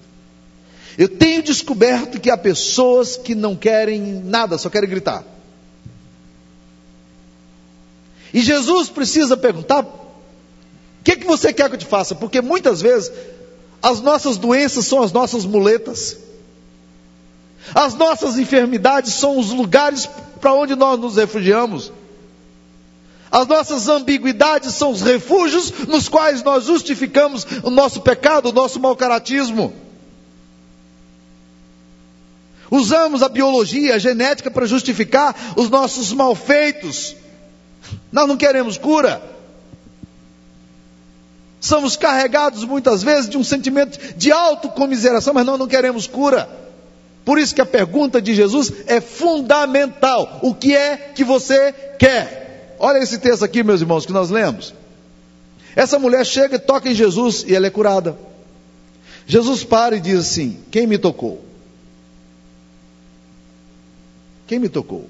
Eu 0.97 1.09
tenho 1.09 1.43
descoberto 1.43 2.19
que 2.19 2.29
há 2.29 2.37
pessoas 2.37 3.17
que 3.17 3.35
não 3.35 3.55
querem 3.55 3.99
nada, 4.23 4.57
só 4.57 4.69
querem 4.69 4.89
gritar. 4.89 5.23
E 8.33 8.41
Jesus 8.41 8.89
precisa 8.89 9.35
perguntar: 9.35 9.83
que, 11.07 11.15
que 11.15 11.25
você 11.25 11.53
quer 11.53 11.69
que 11.69 11.75
eu 11.75 11.79
te 11.79 11.85
faça? 11.85 12.13
Porque 12.13 12.41
muitas 12.41 12.81
vezes 12.81 13.09
as 13.81 14.01
nossas 14.01 14.35
doenças 14.35 14.85
são 14.85 15.01
as 15.01 15.13
nossas 15.13 15.45
muletas, 15.45 16.17
as 17.73 17.93
nossas 17.93 18.37
enfermidades 18.37 19.13
são 19.13 19.39
os 19.39 19.51
lugares 19.51 20.05
para 20.41 20.53
onde 20.53 20.75
nós 20.75 20.99
nos 20.99 21.15
refugiamos. 21.15 21.93
As 23.31 23.47
nossas 23.47 23.87
ambiguidades 23.87 24.73
são 24.73 24.91
os 24.91 25.01
refúgios 25.01 25.71
nos 25.87 26.09
quais 26.09 26.43
nós 26.43 26.65
justificamos 26.65 27.45
o 27.63 27.69
nosso 27.69 28.01
pecado, 28.01 28.49
o 28.49 28.53
nosso 28.53 28.79
mau 28.79 28.95
caratismo. 28.95 29.73
Usamos 32.69 33.23
a 33.23 33.29
biologia, 33.29 33.95
a 33.95 33.99
genética 33.99 34.51
para 34.51 34.65
justificar 34.65 35.53
os 35.55 35.69
nossos 35.69 36.11
malfeitos. 36.11 37.15
Nós 38.11 38.27
não 38.27 38.35
queremos 38.35 38.77
cura. 38.77 39.36
Somos 41.67 41.97
carregados 41.97 42.63
muitas 42.63 43.03
vezes 43.03 43.29
de 43.29 43.37
um 43.37 43.43
sentimento 43.43 43.99
de 44.15 44.31
autocomiseração, 44.31 45.33
mas 45.33 45.45
nós 45.45 45.59
não 45.59 45.67
queremos 45.67 46.07
cura. 46.07 46.47
Por 47.25 47.37
isso 47.37 47.53
que 47.53 47.59
a 47.59 47.65
pergunta 47.65 48.21
de 48.21 48.33
Jesus 48.33 48.71
é 48.87 49.01
fundamental. 49.01 50.39
O 50.41 50.55
que 50.55 50.73
é 50.73 50.95
que 50.95 51.25
você 51.25 51.73
quer? 51.99 52.77
Olha 52.79 52.99
esse 52.99 53.17
texto 53.17 53.43
aqui, 53.43 53.63
meus 53.63 53.81
irmãos, 53.81 54.05
que 54.05 54.13
nós 54.13 54.29
lemos. 54.29 54.73
Essa 55.75 55.99
mulher 55.99 56.25
chega 56.25 56.55
e 56.55 56.59
toca 56.59 56.89
em 56.89 56.95
Jesus 56.95 57.43
e 57.45 57.53
ela 57.53 57.67
é 57.67 57.69
curada. 57.69 58.17
Jesus 59.25 59.65
para 59.65 59.97
e 59.97 59.99
diz 59.99 60.19
assim: 60.19 60.59
Quem 60.71 60.87
me 60.87 60.97
tocou? 60.97 61.43
Quem 64.47 64.57
me 64.57 64.69
tocou? 64.69 65.09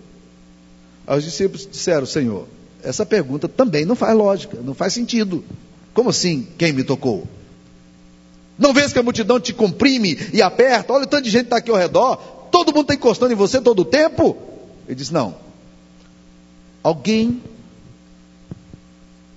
Aí 1.05 1.19
os 1.19 1.23
discípulos 1.23 1.69
disseram: 1.71 2.07
Senhor, 2.07 2.47
essa 2.81 3.05
pergunta 3.05 3.47
também 3.47 3.85
não 3.85 3.95
faz 3.95 4.17
lógica, 4.17 4.57
não 4.59 4.73
faz 4.73 4.91
sentido. 4.91 5.45
Como 5.97 6.11
assim, 6.11 6.47
quem 6.59 6.71
me 6.73 6.83
tocou? 6.83 7.27
Não 8.55 8.71
vês 8.71 8.93
que 8.93 8.99
a 8.99 9.03
multidão 9.03 9.39
te 9.39 9.51
comprime 9.51 10.15
e 10.31 10.43
aperta? 10.43 10.93
Olha 10.93 11.05
o 11.05 11.07
tanto 11.07 11.23
de 11.23 11.31
gente 11.31 11.45
está 11.45 11.57
aqui 11.57 11.71
ao 11.71 11.75
redor, 11.75 12.17
todo 12.51 12.67
mundo 12.67 12.81
está 12.81 12.93
encostando 12.93 13.33
em 13.33 13.35
você 13.35 13.59
todo 13.59 13.79
o 13.79 13.85
tempo? 13.85 14.37
Ele 14.85 14.93
disse: 14.93 15.11
Não. 15.11 15.33
Alguém 16.83 17.41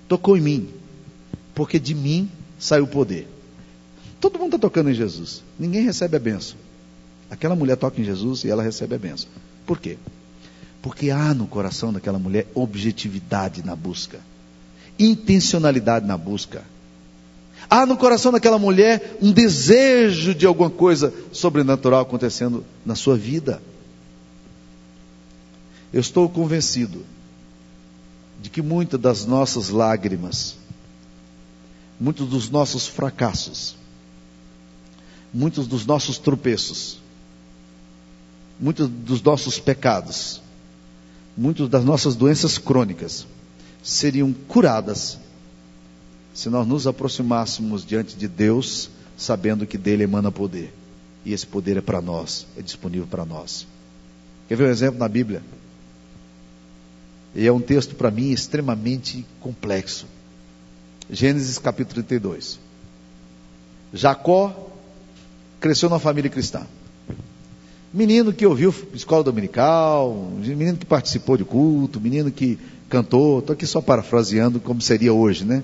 tocou 0.07 0.37
em 0.37 0.43
mim, 0.43 0.69
porque 1.55 1.79
de 1.79 1.95
mim 1.95 2.31
saiu 2.59 2.85
o 2.85 2.89
poder. 2.89 3.27
Todo 4.21 4.39
mundo 4.39 4.57
está 4.57 4.59
tocando 4.59 4.91
em 4.91 4.95
Jesus, 4.95 5.43
ninguém 5.59 5.83
recebe 5.83 6.19
a 6.19 6.21
benção. 6.21 6.59
Aquela 7.31 7.57
mulher 7.57 7.79
toca 7.79 7.99
em 7.99 8.05
Jesus 8.05 8.45
e 8.45 8.51
ela 8.51 8.63
recebe 8.63 8.97
a 8.97 8.99
benção. 8.99 9.31
Por 9.65 9.81
quê? 9.81 9.97
Porque 10.83 11.11
há 11.11 11.33
no 11.33 11.47
coração 11.47 11.91
daquela 11.91 12.19
mulher 12.19 12.49
objetividade 12.55 13.65
na 13.65 13.75
busca, 13.75 14.21
intencionalidade 15.01 16.07
na 16.07 16.17
busca. 16.17 16.63
Há 17.69 17.87
no 17.87 17.97
coração 17.97 18.33
daquela 18.33 18.59
mulher 18.59 19.17
um 19.23 19.33
desejo 19.33 20.35
de 20.35 20.45
alguma 20.47 20.71
coisa 20.71 21.13
sobrenatural 21.33 22.01
acontecendo 22.01 22.65
na 22.85 22.95
sua 22.95 23.17
vida. 23.17 23.63
Eu 25.93 26.01
estou 26.01 26.29
convencido 26.29 27.05
de 28.43 28.51
que 28.51 28.63
muitas 28.63 29.01
das 29.01 29.25
nossas 29.25 29.71
lágrimas, 29.71 30.57
muitos 31.99 32.29
dos 32.29 32.51
nossos 32.51 32.87
fracassos, 32.87 33.77
muitos 35.33 35.67
dos 35.67 35.87
nossos 35.87 36.19
tropeços, 36.19 36.99
muitos 38.59 38.89
dos 38.89 39.23
nossos 39.23 39.59
pecados, 39.59 40.43
muitas 41.37 41.69
das 41.69 41.85
nossas 41.85 42.17
doenças 42.17 42.59
crônicas 42.59 43.27
seriam 43.83 44.33
curadas 44.33 45.19
se 46.35 46.49
nós 46.49 46.67
nos 46.67 46.87
aproximássemos 46.87 47.85
diante 47.85 48.17
de 48.17 48.29
Deus, 48.29 48.91
sabendo 49.17 49.67
que 49.67 49.77
dele 49.77 50.05
emana 50.05 50.31
poder. 50.31 50.73
E 51.25 51.33
esse 51.33 51.47
poder 51.47 51.77
é 51.77 51.81
para 51.81 52.01
nós, 52.01 52.47
é 52.57 52.63
disponível 52.63 53.07
para 53.07 53.25
nós. 53.25 53.67
Quer 54.49 54.57
ver 54.57 54.69
um 54.69 54.71
exemplo 54.71 54.99
na 54.99 55.09
Bíblia? 55.09 55.43
E 57.35 57.47
é 57.47 57.53
um 57.53 57.61
texto 57.61 57.95
para 57.95 58.11
mim 58.11 58.31
extremamente 58.31 59.25
complexo. 59.41 60.07
Gênesis 61.11 61.59
capítulo 61.59 61.95
32. 61.95 62.59
Jacó 63.93 64.71
cresceu 65.61 65.89
numa 65.89 66.01
família 66.01 66.31
cristã. 66.31 66.67
Menino 67.93 68.33
que 68.33 68.47
ouviu 68.47 68.73
escola 68.95 69.25
dominical, 69.25 70.31
menino 70.37 70.79
que 70.79 70.87
participou 70.87 71.37
de 71.37 71.45
culto, 71.45 72.01
menino 72.01 72.31
que 72.31 72.59
cantou, 72.89 73.41
estou 73.41 73.55
aqui 73.55 73.67
só 73.67 73.81
parafraseando 73.81 74.61
como 74.61 74.81
seria 74.81 75.13
hoje, 75.13 75.45
né? 75.45 75.63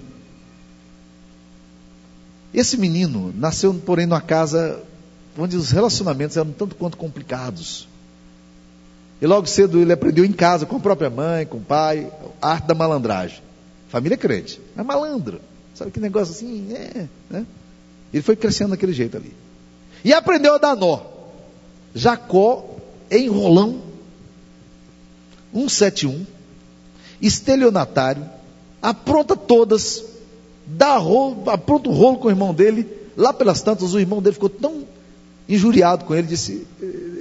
Esse 2.52 2.76
menino 2.76 3.32
nasceu, 3.36 3.72
porém, 3.74 4.06
numa 4.06 4.20
casa 4.20 4.82
onde 5.38 5.56
os 5.56 5.70
relacionamentos 5.70 6.36
eram 6.36 6.50
tanto 6.52 6.74
quanto 6.74 6.96
complicados. 6.96 7.86
E 9.20 9.26
logo 9.26 9.46
cedo 9.46 9.78
ele 9.78 9.92
aprendeu 9.92 10.24
em 10.24 10.32
casa, 10.32 10.66
com 10.66 10.76
a 10.76 10.80
própria 10.80 11.10
mãe, 11.10 11.46
com 11.46 11.58
o 11.58 11.60
pai, 11.60 12.10
a 12.40 12.52
arte 12.52 12.66
da 12.66 12.74
malandragem. 12.74 13.40
Família 13.88 14.16
crente, 14.16 14.60
mas 14.74 14.84
malandro. 14.84 15.40
Sabe 15.74 15.90
que 15.90 16.00
negócio 16.00 16.34
assim? 16.34 16.72
É, 16.72 17.06
né? 17.30 17.46
Ele 18.12 18.22
foi 18.22 18.34
crescendo 18.34 18.70
daquele 18.70 18.92
jeito 18.92 19.16
ali. 19.16 19.32
E 20.04 20.12
aprendeu 20.12 20.54
a 20.54 20.58
dar 20.58 20.74
nó. 20.74 21.15
Jacó, 21.96 22.76
enrolão, 23.10 23.80
171, 25.54 26.26
estelionatário, 27.22 28.22
apronta 28.82 29.34
todas, 29.34 30.04
dá 30.66 30.98
rolo, 30.98 31.48
apronta 31.48 31.88
o 31.88 31.92
rolo 31.94 32.18
com 32.18 32.28
o 32.28 32.30
irmão 32.30 32.52
dele, 32.52 32.86
lá 33.16 33.32
pelas 33.32 33.62
tantas 33.62 33.94
o 33.94 33.98
irmão 33.98 34.20
dele 34.20 34.34
ficou 34.34 34.50
tão 34.50 34.84
injuriado 35.48 36.04
com 36.04 36.14
ele, 36.14 36.26
disse, 36.26 36.66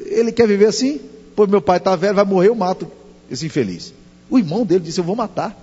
ele 0.07 0.33
quer 0.33 0.45
viver 0.45 0.65
assim? 0.65 0.99
Pois 1.37 1.49
meu 1.49 1.61
pai 1.61 1.77
está 1.77 1.95
velho, 1.95 2.15
vai 2.15 2.25
morrer, 2.25 2.49
eu 2.49 2.55
mato 2.55 2.85
esse 3.31 3.45
infeliz. 3.45 3.93
O 4.29 4.37
irmão 4.37 4.65
dele 4.65 4.83
disse, 4.83 4.99
eu 4.99 5.05
vou 5.05 5.15
matar. 5.15 5.57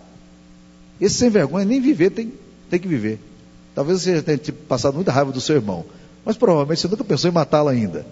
Esse 0.98 1.16
sem 1.16 1.28
vergonha, 1.28 1.66
nem 1.66 1.82
viver 1.82 2.10
tem, 2.10 2.32
tem 2.70 2.80
que 2.80 2.88
viver. 2.88 3.20
Talvez 3.74 4.00
você 4.00 4.22
tenha 4.22 4.38
tipo, 4.38 4.64
passado 4.64 4.94
muita 4.94 5.12
raiva 5.12 5.32
do 5.32 5.40
seu 5.40 5.56
irmão, 5.56 5.84
mas 6.24 6.38
provavelmente 6.38 6.80
você 6.80 6.88
nunca 6.88 7.04
pensou 7.04 7.28
em 7.28 7.34
matá-lo 7.34 7.68
ainda. 7.68 8.06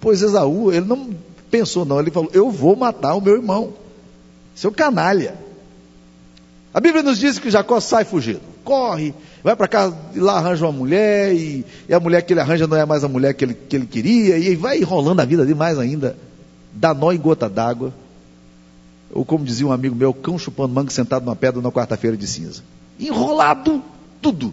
Pois 0.00 0.22
Esaú, 0.22 0.72
ele 0.72 0.86
não 0.86 1.10
pensou 1.50 1.84
não, 1.84 2.00
ele 2.00 2.10
falou, 2.10 2.30
eu 2.32 2.50
vou 2.50 2.74
matar 2.74 3.14
o 3.14 3.20
meu 3.20 3.34
irmão. 3.34 3.74
Seu 4.54 4.72
canalha. 4.72 5.36
A 6.72 6.80
Bíblia 6.80 7.02
nos 7.02 7.18
diz 7.18 7.38
que 7.38 7.50
Jacó 7.50 7.78
sai 7.78 8.04
fugindo, 8.04 8.40
corre, 8.64 9.14
vai 9.44 9.54
para 9.54 9.68
casa 9.68 9.96
e 10.12 10.18
lá 10.18 10.38
arranja 10.38 10.66
uma 10.66 10.72
mulher, 10.72 11.32
e, 11.32 11.64
e, 11.88 11.94
a 11.94 12.00
mulher 12.00 12.22
que 12.22 12.32
ele 12.32 12.40
arranja 12.40 12.66
não 12.66 12.76
é 12.76 12.84
mais 12.84 13.04
a 13.04 13.08
mulher 13.08 13.32
que 13.34 13.44
ele, 13.44 13.54
que 13.54 13.76
ele 13.76 13.86
queria, 13.86 14.36
e 14.36 14.56
vai 14.56 14.78
enrolando 14.78 15.20
a 15.20 15.24
vida 15.24 15.42
dele 15.42 15.54
mais 15.54 15.78
ainda, 15.78 16.16
dá 16.72 16.92
nó 16.92 17.12
em 17.12 17.18
gota 17.18 17.48
d'água. 17.48 17.94
Ou 19.12 19.24
como 19.24 19.44
dizia 19.44 19.64
um 19.64 19.70
amigo 19.70 19.94
meu, 19.94 20.12
cão 20.12 20.36
chupando 20.36 20.74
mangue 20.74 20.92
sentado 20.92 21.24
numa 21.24 21.36
pedra 21.36 21.62
na 21.62 21.70
quarta-feira 21.70 22.16
de 22.16 22.26
cinza. 22.26 22.62
Enrolado, 22.98 23.80
tudo. 24.20 24.52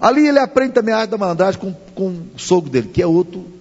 Ali 0.00 0.26
ele 0.26 0.40
aprende 0.40 0.72
também 0.72 0.92
a 0.92 0.98
arte 0.98 1.10
da 1.10 1.18
malandragem 1.18 1.60
com, 1.60 1.72
com 1.94 2.08
o 2.34 2.38
sogro 2.38 2.68
dele, 2.68 2.88
que 2.88 3.00
é 3.00 3.06
outro 3.06 3.57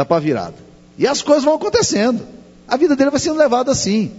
da 0.00 0.04
pá 0.06 0.18
virada. 0.18 0.54
E 0.96 1.06
as 1.06 1.20
coisas 1.20 1.44
vão 1.44 1.54
acontecendo. 1.54 2.26
A 2.66 2.74
vida 2.74 2.96
dele 2.96 3.10
vai 3.10 3.20
sendo 3.20 3.36
levada 3.36 3.70
assim. 3.70 4.10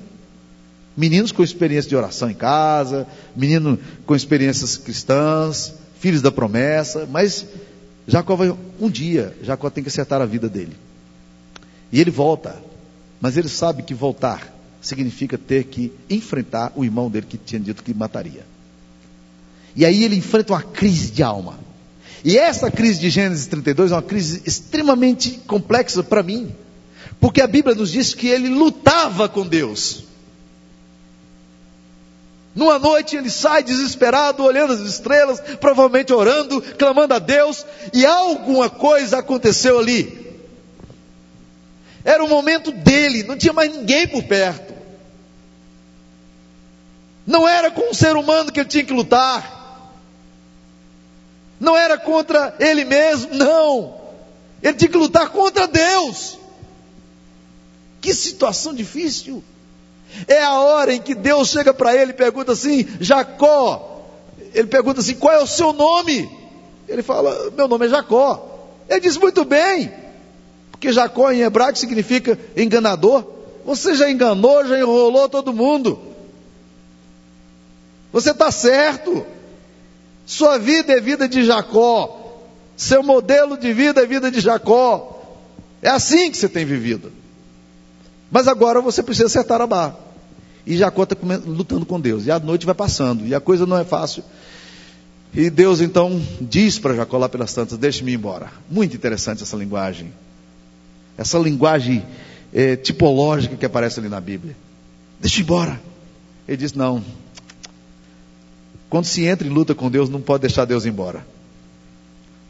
Meninos 0.96 1.32
com 1.32 1.42
experiência 1.42 1.90
de 1.90 1.96
oração 1.96 2.30
em 2.30 2.36
casa, 2.36 3.08
menino 3.36 3.80
com 4.06 4.16
experiências 4.16 4.78
cristãs, 4.78 5.74
filhos 6.00 6.22
da 6.22 6.32
promessa, 6.32 7.08
mas 7.10 7.48
Jacó 8.08 8.36
vai 8.36 8.56
um 8.80 8.90
dia, 8.92 9.36
Jacó 9.42 9.72
tem 9.72 9.84
que 9.84 9.90
acertar 9.90 10.22
a 10.22 10.26
vida 10.26 10.48
dele. 10.48 10.76
E 11.92 12.00
ele 12.00 12.12
volta, 12.12 12.62
mas 13.20 13.36
ele 13.36 13.50
sabe 13.50 13.82
que 13.82 13.96
voltar 13.96 14.54
significa 14.82 15.36
ter 15.36 15.64
que 15.64 15.92
enfrentar 16.08 16.74
o 16.76 16.84
irmão 16.86 17.10
dele 17.10 17.26
que 17.28 17.38
tinha 17.38 17.60
dito 17.60 17.82
que 17.82 17.94
mataria. 17.94 18.46
E 19.76 19.84
aí 19.84 20.04
ele 20.04 20.16
enfrenta 20.16 20.54
uma 20.54 20.62
crise 20.62 21.10
de 21.10 21.24
alma. 21.24 21.58
E 22.24 22.38
essa 22.38 22.70
crise 22.70 23.00
de 23.00 23.10
Gênesis 23.10 23.48
32 23.48 23.92
é 23.92 23.96
uma 23.96 24.02
crise 24.02 24.44
extremamente 24.46 25.42
complexa 25.48 26.04
para 26.04 26.22
mim, 26.22 26.56
porque 27.20 27.42
a 27.42 27.48
Bíblia 27.48 27.76
nos 27.76 27.92
diz 27.92 28.14
que 28.14 28.28
ele 28.28 28.48
lutava 28.48 29.28
com 29.28 29.46
Deus. 29.46 30.04
Numa 32.54 32.78
noite 32.78 33.16
ele 33.16 33.30
sai 33.30 33.64
desesperado, 33.64 34.44
olhando 34.44 34.74
as 34.74 34.82
estrelas, 34.82 35.40
provavelmente 35.60 36.14
orando, 36.14 36.62
clamando 36.78 37.14
a 37.14 37.20
Deus, 37.20 37.66
e 37.94 38.06
alguma 38.06 38.70
coisa 38.70 39.20
aconteceu 39.20 39.80
ali. 39.80 40.20
Era 42.04 42.24
o 42.24 42.30
momento 42.30 42.72
dele, 42.72 43.24
não 43.24 43.38
tinha 43.38 43.54
mais 43.54 43.76
ninguém 43.76 44.08
por 44.08 44.24
perto. 44.24 44.74
Não 47.26 47.48
era 47.48 47.72
com 47.72 47.90
um 47.90 47.94
ser 47.94 48.16
humano 48.16 48.52
que 48.52 48.60
ele 48.60 48.70
tinha 48.70 48.84
que 48.84 48.94
lutar 48.94 49.61
não 51.62 51.78
era 51.78 51.96
contra 51.96 52.56
ele 52.60 52.84
mesmo, 52.84 53.36
não. 53.36 53.94
Ele 54.64 54.74
tinha 54.74 54.90
que 54.90 54.98
lutar 54.98 55.30
contra 55.30 55.68
Deus. 55.68 56.40
Que 58.02 58.16
situação 58.16 58.74
difícil. 58.74 59.44
É 60.28 60.44
a 60.44 60.60
hora 60.60 60.92
em 60.92 61.00
que 61.00 61.14
Deus 61.14 61.50
chega 61.50 61.72
para 61.72 61.96
ele 61.96 62.12
e 62.12 62.16
pergunta 62.16 62.54
assim: 62.54 62.88
Jacó. 63.00 64.08
Ele 64.56 64.68
pergunta 64.68 65.02
assim: 65.02 65.14
qual 65.14 65.36
é 65.36 65.44
o 65.44 65.46
seu 65.46 65.72
nome? 65.72 66.28
Ele 66.90 67.04
fala: 67.04 67.52
meu 67.52 67.68
nome 67.68 67.86
é 67.86 67.90
Jacó. 67.90 68.44
Ele 68.90 69.00
diz: 69.00 69.16
muito 69.16 69.46
bem, 69.46 69.94
porque 70.72 70.92
Jacó 70.92 71.32
em 71.32 71.42
hebraico 71.42 71.78
significa 71.78 72.40
enganador. 72.58 73.24
Você 73.64 73.94
já 73.94 74.10
enganou, 74.10 74.66
já 74.66 74.80
enrolou 74.80 75.30
todo 75.30 75.54
mundo. 75.54 76.02
Você 78.12 78.32
está 78.32 78.52
certo. 78.52 79.24
Sua 80.32 80.58
vida 80.58 80.94
é 80.94 81.02
vida 81.02 81.28
de 81.28 81.44
Jacó. 81.44 82.40
Seu 82.78 83.04
modelo 83.04 83.58
de 83.58 83.74
vida 83.74 84.02
é 84.02 84.06
vida 84.06 84.32
de 84.32 84.40
Jacó. 84.40 85.22
É 85.82 85.90
assim 85.90 86.32
que 86.32 86.38
você 86.38 86.48
tem 86.48 86.64
vivido. 86.64 87.12
Mas 88.32 88.48
agora 88.48 88.80
você 88.80 89.04
precisa 89.04 89.26
acertar 89.26 89.60
a 89.60 89.68
barra. 89.68 89.98
E 90.66 90.78
Jacó 90.78 91.04
está 91.04 91.18
lutando 91.46 91.86
com 91.86 92.00
Deus. 92.00 92.28
E 92.28 92.32
a 92.32 92.40
noite 92.40 92.66
vai 92.66 92.74
passando. 92.74 93.28
E 93.28 93.36
a 93.36 93.42
coisa 93.42 93.66
não 93.66 93.78
é 93.78 93.84
fácil. 93.84 94.24
E 95.34 95.50
Deus 95.50 95.82
então 95.82 96.22
diz 96.40 96.80
para 96.80 96.96
Jacó 96.96 97.18
lá 97.18 97.28
pelas 97.28 97.54
tantas: 97.54 97.78
Deixe-me 97.78 98.14
embora. 98.14 98.54
Muito 98.70 98.96
interessante 98.96 99.44
essa 99.44 99.58
linguagem. 99.58 100.14
Essa 101.18 101.38
linguagem 101.40 102.06
é, 102.54 102.78
tipológica 102.78 103.58
que 103.58 103.66
aparece 103.66 104.00
ali 104.00 104.08
na 104.08 104.22
Bíblia. 104.22 104.56
Ir 105.22 105.42
embora. 105.42 105.78
Ele 106.48 106.56
diz: 106.56 106.72
Não. 106.72 107.04
Quando 108.92 109.06
se 109.06 109.24
entra 109.24 109.48
em 109.48 109.50
luta 109.50 109.74
com 109.74 109.90
Deus, 109.90 110.10
não 110.10 110.20
pode 110.20 110.42
deixar 110.42 110.66
Deus 110.66 110.86
embora. 110.86 111.26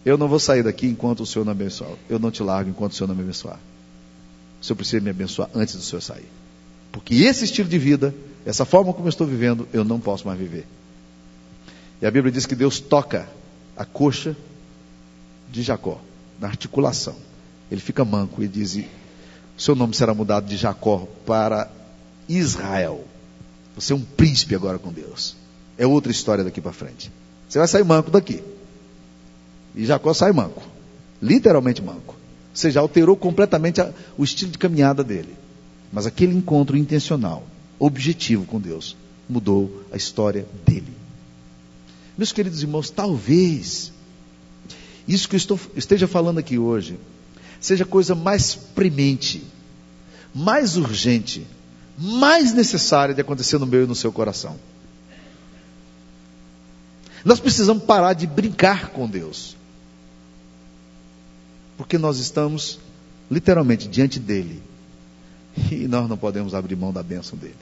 Eu 0.04 0.18
não 0.18 0.28
vou 0.28 0.40
sair 0.40 0.64
daqui 0.64 0.88
enquanto 0.88 1.20
o 1.20 1.26
Senhor 1.26 1.46
não 1.46 1.52
abençoar. 1.52 1.92
Eu 2.10 2.18
não 2.18 2.32
te 2.32 2.42
largo 2.42 2.68
enquanto 2.68 2.94
o 2.94 2.96
Senhor 2.96 3.08
não 3.08 3.14
me 3.14 3.22
abençoar. 3.22 3.60
O 4.60 4.66
Senhor 4.66 4.76
precisa 4.76 5.04
me 5.04 5.12
abençoar 5.12 5.52
antes 5.54 5.76
do 5.76 5.84
Senhor 5.84 6.02
sair. 6.02 6.26
Porque 6.92 7.14
esse 7.14 7.46
estilo 7.46 7.70
de 7.70 7.78
vida, 7.78 8.12
essa 8.44 8.66
forma 8.66 8.92
como 8.92 9.06
eu 9.06 9.10
estou 9.10 9.28
vivendo, 9.28 9.68
eu 9.72 9.84
não 9.84 10.00
posso 10.00 10.26
mais 10.26 10.40
viver. 10.40 10.66
E 12.02 12.08
a 12.08 12.10
Bíblia 12.10 12.32
diz 12.32 12.48
que 12.48 12.56
Deus 12.56 12.80
toca 12.80 13.30
a 13.78 13.86
coxa 13.86 14.36
de 15.52 15.62
Jacó, 15.62 16.02
na 16.40 16.48
articulação. 16.48 17.16
Ele 17.70 17.80
fica 17.80 18.04
manco 18.04 18.42
e 18.42 18.48
diz: 18.48 18.84
seu 19.56 19.76
nome 19.76 19.94
será 19.94 20.12
mudado 20.16 20.48
de 20.48 20.58
Jacó 20.58 21.08
para 21.24 21.72
Israel. 22.28 23.06
Você 23.76 23.94
é 23.94 23.96
um 23.96 24.02
príncipe 24.02 24.56
agora 24.56 24.80
com 24.80 24.92
Deus. 24.92 25.40
É 25.78 25.86
outra 25.86 26.12
história 26.12 26.44
daqui 26.44 26.62
para 26.62 26.72
frente. 26.72 27.12
Você 27.48 27.60
vai 27.60 27.68
sair 27.68 27.84
manco 27.84 28.12
daqui. 28.12 28.44
E 29.76 29.86
Jacó 29.86 30.14
sai 30.14 30.32
manco. 30.32 30.64
Literalmente 31.22 31.82
manco. 31.82 32.16
Você 32.54 32.70
já 32.70 32.82
alterou 32.82 33.16
completamente 33.16 33.82
a, 33.82 33.92
o 34.18 34.24
estilo 34.24 34.52
de 34.52 34.58
caminhada 34.58 35.04
dele. 35.04 35.36
Mas 35.92 36.06
aquele 36.06 36.36
encontro 36.36 36.78
intencional, 36.78 37.44
objetivo 37.80 38.46
com 38.46 38.60
Deus, 38.60 38.96
mudou 39.28 39.84
a 39.92 39.98
história 39.98 40.46
dele. 40.66 40.94
Meus 42.18 42.32
queridos 42.32 42.62
irmãos, 42.62 42.90
talvez 42.90 43.92
isso 45.08 45.28
que 45.28 45.36
eu 45.36 45.38
estou, 45.38 45.60
esteja 45.76 46.08
falando 46.08 46.38
aqui 46.38 46.58
hoje 46.58 46.98
seja 47.60 47.84
a 47.84 47.88
coisa 47.88 48.16
mais 48.16 48.56
premente, 48.56 49.44
mais 50.34 50.78
urgente, 50.78 51.46
mais 51.98 52.54
necessária 52.54 53.14
de 53.14 53.22
acontecer 53.22 53.60
no 53.60 53.68
meu 53.68 53.84
e 53.84 53.88
no 53.88 53.94
seu 53.94 54.12
coração. 54.12 54.58
Nós 57.24 57.40
precisamos 57.40 57.84
parar 57.84 58.14
de 58.14 58.26
brincar 58.28 58.90
com 58.90 59.08
Deus. 59.08 59.56
Porque 61.78 61.98
nós 61.98 62.20
estamos 62.20 62.80
literalmente 63.30 63.88
diante 63.88 64.20
dele. 64.20 64.62
E 65.72 65.88
nós 65.88 66.08
não 66.08 66.18
podemos 66.18 66.56
abrir 66.56 66.76
mão 66.76 66.94
da 66.94 67.04
bênção 67.04 67.38
dele. 67.38 67.56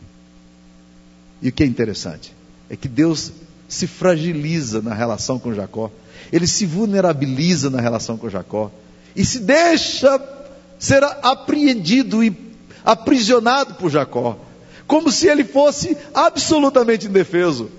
E 1.41 1.49
o 1.49 1.51
que 1.51 1.63
é 1.63 1.65
interessante 1.65 2.33
é 2.69 2.75
que 2.75 2.87
Deus 2.87 3.31
se 3.67 3.87
fragiliza 3.87 4.81
na 4.81 4.93
relação 4.93 5.39
com 5.39 5.53
Jacó, 5.53 5.91
ele 6.31 6.47
se 6.47 6.65
vulnerabiliza 6.65 7.69
na 7.69 7.79
relação 7.79 8.17
com 8.17 8.29
Jacó 8.29 8.71
e 9.15 9.23
se 9.23 9.39
deixa 9.39 10.19
ser 10.77 11.03
apreendido 11.03 12.23
e 12.23 12.35
aprisionado 12.83 13.75
por 13.75 13.89
Jacó, 13.89 14.37
como 14.87 15.11
se 15.11 15.27
ele 15.27 15.43
fosse 15.43 15.95
absolutamente 16.13 17.07
indefeso. 17.07 17.69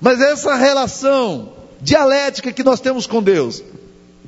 Mas 0.00 0.20
essa 0.20 0.54
relação 0.54 1.52
dialética 1.80 2.52
que 2.52 2.62
nós 2.62 2.80
temos 2.80 3.06
com 3.06 3.22
Deus 3.22 3.62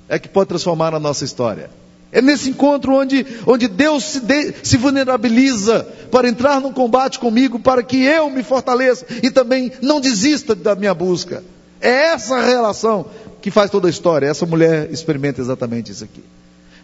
é 0.08 0.18
que 0.18 0.28
pode 0.28 0.48
transformar 0.48 0.94
a 0.94 1.00
nossa 1.00 1.24
história. 1.24 1.70
É 2.12 2.22
nesse 2.22 2.50
encontro 2.50 2.94
onde, 2.94 3.26
onde 3.46 3.66
Deus 3.66 4.04
se, 4.04 4.20
de, 4.20 4.54
se 4.62 4.76
vulnerabiliza 4.76 5.86
para 6.10 6.28
entrar 6.28 6.60
num 6.60 6.72
combate 6.72 7.18
comigo, 7.18 7.58
para 7.58 7.82
que 7.82 8.02
eu 8.04 8.30
me 8.30 8.42
fortaleça 8.42 9.04
e 9.22 9.30
também 9.30 9.72
não 9.82 10.00
desista 10.00 10.54
da 10.54 10.74
minha 10.74 10.94
busca. 10.94 11.42
É 11.80 12.12
essa 12.12 12.40
relação 12.40 13.06
que 13.42 13.50
faz 13.50 13.70
toda 13.70 13.88
a 13.88 13.90
história. 13.90 14.26
Essa 14.26 14.46
mulher 14.46 14.90
experimenta 14.90 15.40
exatamente 15.40 15.92
isso 15.92 16.04
aqui. 16.04 16.22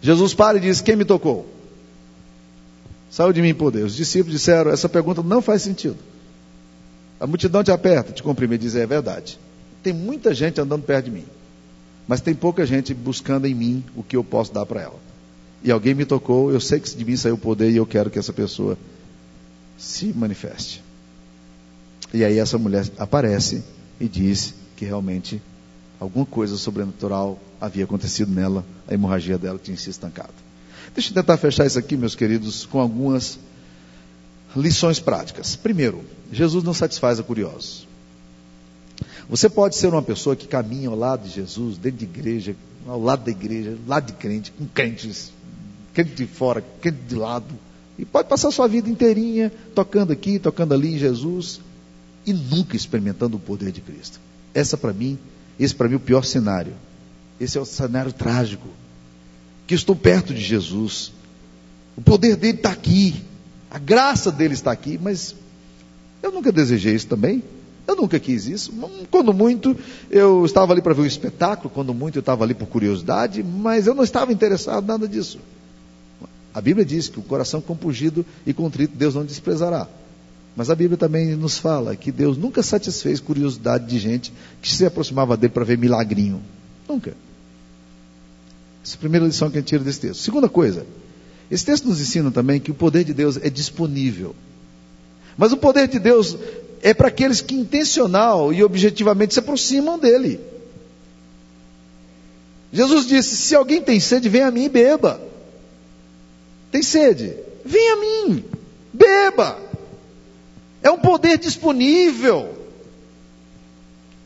Jesus 0.01 0.33
para 0.33 0.57
e 0.57 0.61
diz: 0.61 0.81
Quem 0.81 0.95
me 0.95 1.05
tocou? 1.05 1.47
Saiu 3.09 3.31
de 3.31 3.41
mim 3.41 3.53
poder. 3.53 3.85
Os 3.85 3.95
discípulos 3.95 4.33
disseram: 4.33 4.71
Essa 4.71 4.89
pergunta 4.89 5.23
não 5.23 5.41
faz 5.41 5.61
sentido. 5.61 5.97
A 7.23 7.27
multidão 7.27 7.63
te 7.63 7.71
aperta, 7.71 8.11
te 8.11 8.21
comprime 8.21 8.55
e 8.55 8.57
diz: 8.57 8.75
É 8.75 8.85
verdade. 8.85 9.39
Tem 9.81 9.93
muita 9.93 10.33
gente 10.33 10.59
andando 10.61 10.83
perto 10.83 11.05
de 11.05 11.11
mim, 11.11 11.25
mas 12.07 12.21
tem 12.21 12.33
pouca 12.35 12.65
gente 12.65 12.93
buscando 12.93 13.47
em 13.47 13.55
mim 13.55 13.83
o 13.95 14.03
que 14.03 14.15
eu 14.15 14.23
posso 14.23 14.53
dar 14.53 14.65
para 14.65 14.81
ela 14.81 15.13
e 15.63 15.71
alguém 15.71 15.93
me 15.93 16.05
tocou, 16.05 16.51
eu 16.51 16.59
sei 16.59 16.79
que 16.79 16.93
de 16.93 17.05
mim 17.05 17.15
saiu 17.15 17.35
o 17.35 17.37
poder 17.37 17.71
e 17.71 17.77
eu 17.77 17.85
quero 17.85 18.09
que 18.09 18.19
essa 18.19 18.33
pessoa 18.33 18.77
se 19.77 20.07
manifeste. 20.13 20.83
E 22.13 22.23
aí 22.23 22.37
essa 22.37 22.57
mulher 22.57 22.85
aparece 22.97 23.63
e 23.99 24.07
diz 24.07 24.53
que 24.75 24.83
realmente 24.83 25.41
alguma 25.99 26.25
coisa 26.25 26.57
sobrenatural 26.57 27.39
havia 27.61 27.85
acontecido 27.85 28.31
nela, 28.31 28.65
a 28.87 28.93
hemorragia 28.93 29.37
dela 29.37 29.57
tinha 29.61 29.77
se 29.77 29.89
estancado. 29.89 30.33
Deixa 30.93 31.11
eu 31.11 31.13
tentar 31.13 31.37
fechar 31.37 31.65
isso 31.65 31.79
aqui, 31.79 31.95
meus 31.95 32.13
queridos, 32.13 32.65
com 32.65 32.81
algumas 32.81 33.39
lições 34.55 34.99
práticas. 34.99 35.55
Primeiro, 35.55 36.03
Jesus 36.31 36.63
não 36.63 36.73
satisfaz 36.73 37.19
a 37.19 37.23
curiosos. 37.23 37.87
Você 39.29 39.49
pode 39.49 39.75
ser 39.75 39.87
uma 39.87 40.01
pessoa 40.01 40.35
que 40.35 40.47
caminha 40.47 40.89
ao 40.89 40.95
lado 40.95 41.27
de 41.27 41.33
Jesus, 41.33 41.77
dentro 41.77 41.99
de 41.99 42.05
igreja, 42.05 42.55
ao 42.87 43.01
lado 43.01 43.23
da 43.23 43.31
igreja, 43.31 43.77
lado 43.87 44.07
de 44.07 44.13
crente, 44.13 44.51
com 44.51 44.65
crentes 44.65 45.31
quente 45.93 46.15
de 46.15 46.25
fora, 46.25 46.63
quente 46.81 46.97
de 47.07 47.15
lado. 47.15 47.53
E 47.97 48.03
pode 48.03 48.27
passar 48.27 48.51
sua 48.51 48.67
vida 48.67 48.89
inteirinha 48.89 49.51
tocando 49.75 50.11
aqui, 50.11 50.39
tocando 50.39 50.73
ali 50.73 50.95
em 50.95 50.97
Jesus 50.97 51.61
e 52.25 52.33
nunca 52.33 52.75
experimentando 52.75 53.37
o 53.37 53.39
poder 53.39 53.71
de 53.71 53.81
Cristo. 53.81 54.19
Essa 54.53 54.75
para 54.75 54.91
mim, 54.91 55.17
esse 55.59 55.75
para 55.75 55.87
mim 55.87 55.93
é 55.93 55.97
o 55.97 56.01
pior 56.01 56.25
cenário. 56.25 56.73
Esse 57.39 57.57
é 57.57 57.61
o 57.61 57.65
cenário 57.65 58.11
trágico. 58.11 58.67
Que 59.67 59.75
estou 59.75 59.95
perto 59.95 60.33
de 60.33 60.41
Jesus. 60.41 61.11
O 61.95 62.01
poder 62.01 62.35
dele 62.35 62.57
está 62.57 62.71
aqui. 62.71 63.23
A 63.73 63.79
graça 63.79 64.31
dele 64.31 64.53
está 64.53 64.71
aqui, 64.71 64.99
mas 65.01 65.35
eu 66.21 66.31
nunca 66.31 66.51
desejei 66.51 66.93
isso 66.93 67.07
também. 67.07 67.43
Eu 67.87 67.95
nunca 67.95 68.19
quis 68.19 68.45
isso. 68.45 68.71
Quando 69.09 69.33
muito, 69.33 69.75
eu 70.09 70.45
estava 70.45 70.71
ali 70.71 70.81
para 70.81 70.93
ver 70.93 71.01
um 71.01 71.05
espetáculo, 71.05 71.71
quando 71.71 71.93
muito 71.93 72.17
eu 72.17 72.21
estava 72.21 72.43
ali 72.43 72.53
por 72.53 72.67
curiosidade, 72.67 73.43
mas 73.43 73.87
eu 73.87 73.95
não 73.95 74.03
estava 74.03 74.31
interessado 74.31 74.83
em 74.83 74.87
nada 74.87 75.07
disso. 75.07 75.39
A 76.53 76.61
Bíblia 76.61 76.85
diz 76.85 77.09
que 77.09 77.19
o 77.19 77.23
coração 77.23 77.59
compungido 77.59 78.23
e 78.45 78.53
contrito 78.53 78.95
Deus 78.95 79.15
não 79.15 79.25
desprezará. 79.25 79.87
Mas 80.55 80.69
a 80.69 80.75
Bíblia 80.75 80.97
também 80.97 81.35
nos 81.35 81.57
fala 81.57 81.95
que 81.95 82.11
Deus 82.11 82.37
nunca 82.37 82.61
satisfez 82.61 83.19
curiosidade 83.19 83.87
de 83.87 83.97
gente 83.97 84.31
que 84.61 84.71
se 84.71 84.85
aproximava 84.85 85.35
dele 85.35 85.51
para 85.51 85.65
ver 85.65 85.79
milagrinho. 85.79 86.41
Nunca. 86.87 87.15
Essa 88.85 88.95
é 88.95 88.97
a 88.97 88.99
primeira 88.99 89.25
lição 89.25 89.49
que 89.49 89.57
a 89.57 89.61
gente 89.61 89.69
tira 89.69 89.83
desse 89.83 89.99
texto. 89.99 90.21
Segunda 90.21 90.47
coisa, 90.47 90.85
esse 91.49 91.65
texto 91.65 91.87
nos 91.87 91.99
ensina 91.99 92.31
também 92.31 92.59
que 92.59 92.71
o 92.71 92.75
poder 92.75 93.03
de 93.03 93.13
Deus 93.13 93.37
é 93.37 93.49
disponível. 93.49 94.35
Mas 95.37 95.51
o 95.51 95.57
poder 95.57 95.87
de 95.87 95.99
Deus 95.99 96.37
é 96.81 96.93
para 96.93 97.07
aqueles 97.07 97.41
que 97.41 97.55
intencional 97.55 98.53
e 98.53 98.63
objetivamente 98.63 99.33
se 99.33 99.39
aproximam 99.39 99.97
dele. 99.97 100.39
Jesus 102.71 103.05
disse: 103.05 103.37
Se 103.37 103.55
alguém 103.55 103.81
tem 103.81 103.99
sede, 103.99 104.29
vem 104.29 104.41
a 104.41 104.51
mim 104.51 104.65
e 104.65 104.69
beba. 104.69 105.21
Tem 106.71 106.81
sede? 106.81 107.35
Vem 107.63 107.91
a 107.91 107.95
mim, 107.97 108.43
beba. 108.91 109.59
É 110.81 110.89
um 110.89 110.97
poder 110.97 111.37
disponível. 111.37 112.57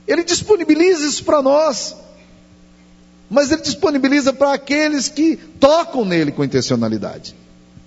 Ele 0.08 0.24
disponibiliza 0.24 1.06
isso 1.06 1.24
para 1.26 1.42
nós. 1.42 1.96
Mas 3.30 3.52
ele 3.52 3.62
disponibiliza 3.62 4.32
para 4.32 4.54
aqueles 4.54 5.10
que 5.10 5.36
tocam 5.60 6.06
nele 6.06 6.32
com 6.32 6.44
intencionalidade. 6.44 7.36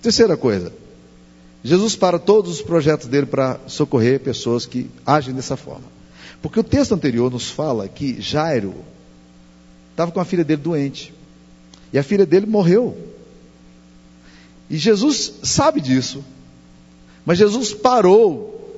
Terceira 0.02 0.36
coisa. 0.36 0.72
Jesus 1.62 1.96
para 1.96 2.18
todos 2.18 2.52
os 2.52 2.62
projetos 2.62 3.06
dele 3.06 3.26
para 3.26 3.58
socorrer 3.66 4.20
pessoas 4.20 4.66
que 4.66 4.90
agem 5.04 5.34
dessa 5.34 5.56
forma. 5.56 5.84
Porque 6.42 6.60
o 6.60 6.64
texto 6.64 6.94
anterior 6.94 7.30
nos 7.30 7.50
fala 7.50 7.88
que 7.88 8.20
Jairo 8.20 8.74
estava 9.90 10.10
com 10.10 10.20
a 10.20 10.24
filha 10.24 10.44
dele 10.44 10.62
doente. 10.62 11.12
E 11.92 11.98
a 11.98 12.02
filha 12.02 12.24
dele 12.24 12.46
morreu. 12.46 12.96
E 14.68 14.76
Jesus 14.76 15.34
sabe 15.42 15.80
disso. 15.80 16.24
Mas 17.26 17.38
Jesus 17.38 17.74
parou, 17.74 18.74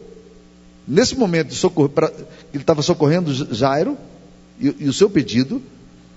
nesse 0.89 1.17
momento 1.17 1.49
de 1.49 1.55
socorrer, 1.55 1.91
pra, 1.91 2.13
ele 2.53 2.63
estava 2.63 2.83
socorrendo 2.83 3.33
Jairo 3.55 3.97
e, 4.59 4.75
e 4.81 4.89
o 4.89 4.93
seu 4.93 5.09
pedido, 5.09 5.63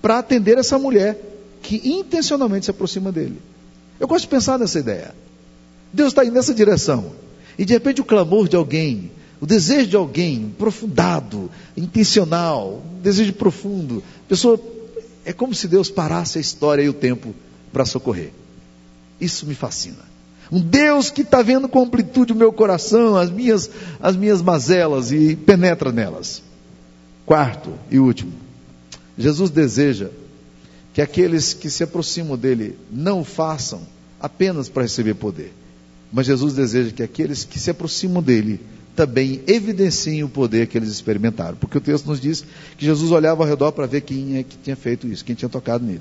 para 0.06 0.20
atender 0.20 0.56
essa 0.56 0.78
mulher 0.78 1.20
que 1.60 1.82
intencionalmente 1.82 2.66
se 2.66 2.70
aproxima 2.70 3.10
dele. 3.10 3.42
Eu 3.98 4.06
gosto 4.06 4.22
de 4.22 4.28
pensar 4.28 4.56
nessa 4.56 4.78
ideia. 4.78 5.12
Deus 5.92 6.12
está 6.12 6.24
indo 6.24 6.34
nessa 6.34 6.54
direção. 6.54 7.10
E 7.58 7.64
de 7.64 7.72
repente 7.72 8.00
o 8.00 8.04
clamor 8.04 8.48
de 8.48 8.54
alguém 8.54 9.10
O 9.40 9.46
desejo 9.46 9.88
de 9.88 9.96
alguém 9.96 10.52
aprofundado, 10.54 11.50
intencional, 11.76 12.84
um 12.86 13.00
desejo 13.00 13.32
profundo. 13.32 14.00
A 14.24 14.28
pessoa 14.28 14.60
é 15.24 15.32
como 15.32 15.52
se 15.52 15.66
Deus 15.66 15.90
parasse 15.90 16.38
a 16.38 16.40
história 16.40 16.84
e 16.84 16.88
o 16.88 16.94
tempo 16.94 17.34
para 17.72 17.84
socorrer. 17.84 18.30
Isso 19.20 19.44
me 19.44 19.56
fascina. 19.56 20.04
Um 20.52 20.60
Deus 20.60 21.10
que 21.10 21.22
está 21.22 21.42
vendo 21.42 21.68
com 21.68 21.82
amplitude 21.82 22.32
o 22.32 22.36
meu 22.36 22.52
coração, 22.52 23.16
as 23.16 23.28
minhas, 23.28 23.68
as 24.00 24.14
minhas 24.14 24.40
mazelas 24.40 25.10
e 25.10 25.34
penetra 25.34 25.90
nelas. 25.90 26.44
Quarto 27.26 27.72
e 27.90 27.98
último, 27.98 28.45
Jesus 29.18 29.50
deseja 29.50 30.08
que 30.92 31.02
aqueles 31.02 31.52
que 31.52 31.70
se 31.70 31.82
aproximam 31.82 32.36
dele 32.36 32.78
não 32.90 33.24
façam 33.24 33.82
apenas 34.20 34.68
para 34.68 34.82
receber 34.82 35.14
poder, 35.14 35.52
mas 36.12 36.26
Jesus 36.26 36.54
deseja 36.54 36.90
que 36.90 37.02
aqueles 37.02 37.44
que 37.44 37.58
se 37.58 37.70
aproximam 37.70 38.22
dele 38.22 38.60
também 38.94 39.42
evidenciem 39.46 40.24
o 40.24 40.28
poder 40.28 40.66
que 40.66 40.78
eles 40.78 40.88
experimentaram, 40.88 41.56
porque 41.56 41.76
o 41.76 41.80
texto 41.80 42.06
nos 42.06 42.18
diz 42.18 42.44
que 42.78 42.86
Jesus 42.86 43.10
olhava 43.12 43.42
ao 43.42 43.48
redor 43.48 43.72
para 43.72 43.86
ver 43.86 44.00
quem 44.00 44.38
é 44.38 44.42
que 44.42 44.56
tinha 44.56 44.74
feito 44.74 45.06
isso, 45.06 45.24
quem 45.24 45.34
tinha 45.34 45.50
tocado 45.50 45.84
nele. 45.84 46.00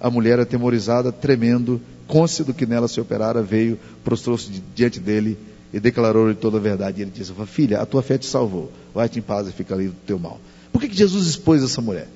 A 0.00 0.10
mulher, 0.10 0.40
atemorizada, 0.40 1.12
tremendo, 1.12 1.80
cônscia 2.08 2.44
do 2.44 2.52
que 2.52 2.66
nela 2.66 2.88
se 2.88 3.00
operara, 3.00 3.40
veio, 3.40 3.78
prostrou-se 4.02 4.50
diante 4.74 4.98
dele 4.98 5.38
e 5.72 5.78
declarou-lhe 5.78 6.34
toda 6.34 6.56
a 6.58 6.60
verdade. 6.60 6.98
E 6.98 7.02
ele 7.02 7.12
disse: 7.14 7.32
Filha, 7.46 7.80
a 7.80 7.86
tua 7.86 8.02
fé 8.02 8.18
te 8.18 8.26
salvou, 8.26 8.72
vai-te 8.92 9.20
em 9.20 9.22
paz 9.22 9.46
e 9.46 9.52
fica 9.52 9.76
livre 9.76 9.92
do 9.92 10.04
teu 10.04 10.18
mal. 10.18 10.40
Por 10.72 10.80
que, 10.80 10.88
que 10.88 10.96
Jesus 10.96 11.28
expôs 11.28 11.62
essa 11.62 11.80
mulher? 11.80 12.08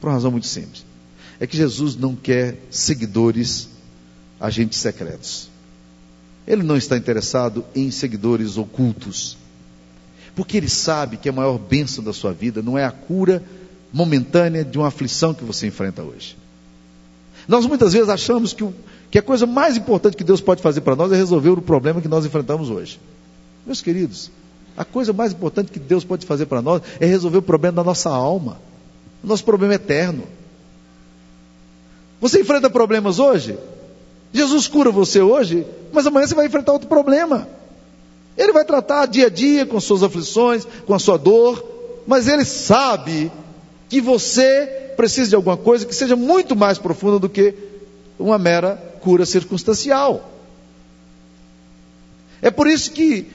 Por 0.00 0.08
uma 0.08 0.14
razão 0.14 0.30
muito 0.30 0.46
simples. 0.46 0.84
É 1.38 1.46
que 1.46 1.56
Jesus 1.56 1.96
não 1.96 2.14
quer 2.14 2.56
seguidores, 2.70 3.68
agentes 4.40 4.78
secretos. 4.78 5.48
Ele 6.46 6.62
não 6.62 6.76
está 6.76 6.96
interessado 6.96 7.64
em 7.74 7.90
seguidores 7.90 8.56
ocultos. 8.56 9.36
Porque 10.34 10.56
ele 10.56 10.68
sabe 10.68 11.16
que 11.16 11.28
a 11.28 11.32
maior 11.32 11.58
bênção 11.58 12.04
da 12.04 12.12
sua 12.12 12.32
vida 12.32 12.62
não 12.62 12.78
é 12.78 12.84
a 12.84 12.90
cura 12.90 13.42
momentânea 13.92 14.64
de 14.64 14.78
uma 14.78 14.88
aflição 14.88 15.32
que 15.32 15.44
você 15.44 15.66
enfrenta 15.66 16.02
hoje. 16.02 16.36
Nós 17.48 17.64
muitas 17.66 17.92
vezes 17.92 18.08
achamos 18.08 18.52
que, 18.52 18.64
o, 18.64 18.74
que 19.10 19.18
a 19.18 19.22
coisa 19.22 19.46
mais 19.46 19.76
importante 19.76 20.16
que 20.16 20.24
Deus 20.24 20.40
pode 20.40 20.62
fazer 20.62 20.80
para 20.80 20.96
nós 20.96 21.12
é 21.12 21.16
resolver 21.16 21.50
o 21.50 21.62
problema 21.62 22.00
que 22.00 22.08
nós 22.08 22.26
enfrentamos 22.26 22.70
hoje. 22.70 23.00
Meus 23.64 23.80
queridos, 23.80 24.30
a 24.76 24.84
coisa 24.84 25.12
mais 25.12 25.32
importante 25.32 25.72
que 25.72 25.78
Deus 25.78 26.04
pode 26.04 26.26
fazer 26.26 26.46
para 26.46 26.60
nós 26.60 26.82
é 27.00 27.06
resolver 27.06 27.38
o 27.38 27.42
problema 27.42 27.76
da 27.76 27.84
nossa 27.84 28.10
alma. 28.10 28.58
O 29.22 29.26
nosso 29.26 29.44
problema 29.44 29.74
é 29.74 29.76
eterno. 29.76 30.24
Você 32.20 32.40
enfrenta 32.40 32.70
problemas 32.70 33.18
hoje? 33.18 33.58
Jesus 34.32 34.68
cura 34.68 34.90
você 34.90 35.20
hoje, 35.20 35.66
mas 35.92 36.06
amanhã 36.06 36.26
você 36.26 36.34
vai 36.34 36.46
enfrentar 36.46 36.72
outro 36.72 36.88
problema. 36.88 37.48
Ele 38.36 38.52
vai 38.52 38.64
tratar 38.64 39.06
dia 39.06 39.26
a 39.26 39.30
dia 39.30 39.64
com 39.64 39.80
suas 39.80 40.02
aflições, 40.02 40.66
com 40.86 40.94
a 40.94 40.98
sua 40.98 41.16
dor, 41.16 41.64
mas 42.06 42.28
ele 42.28 42.44
sabe 42.44 43.32
que 43.88 44.00
você 44.00 44.92
precisa 44.96 45.30
de 45.30 45.36
alguma 45.36 45.56
coisa 45.56 45.86
que 45.86 45.94
seja 45.94 46.16
muito 46.16 46.54
mais 46.54 46.78
profunda 46.78 47.18
do 47.18 47.28
que 47.28 47.54
uma 48.18 48.38
mera 48.38 48.76
cura 49.00 49.24
circunstancial. 49.24 50.30
É 52.42 52.50
por 52.50 52.66
isso 52.66 52.90
que 52.90 53.26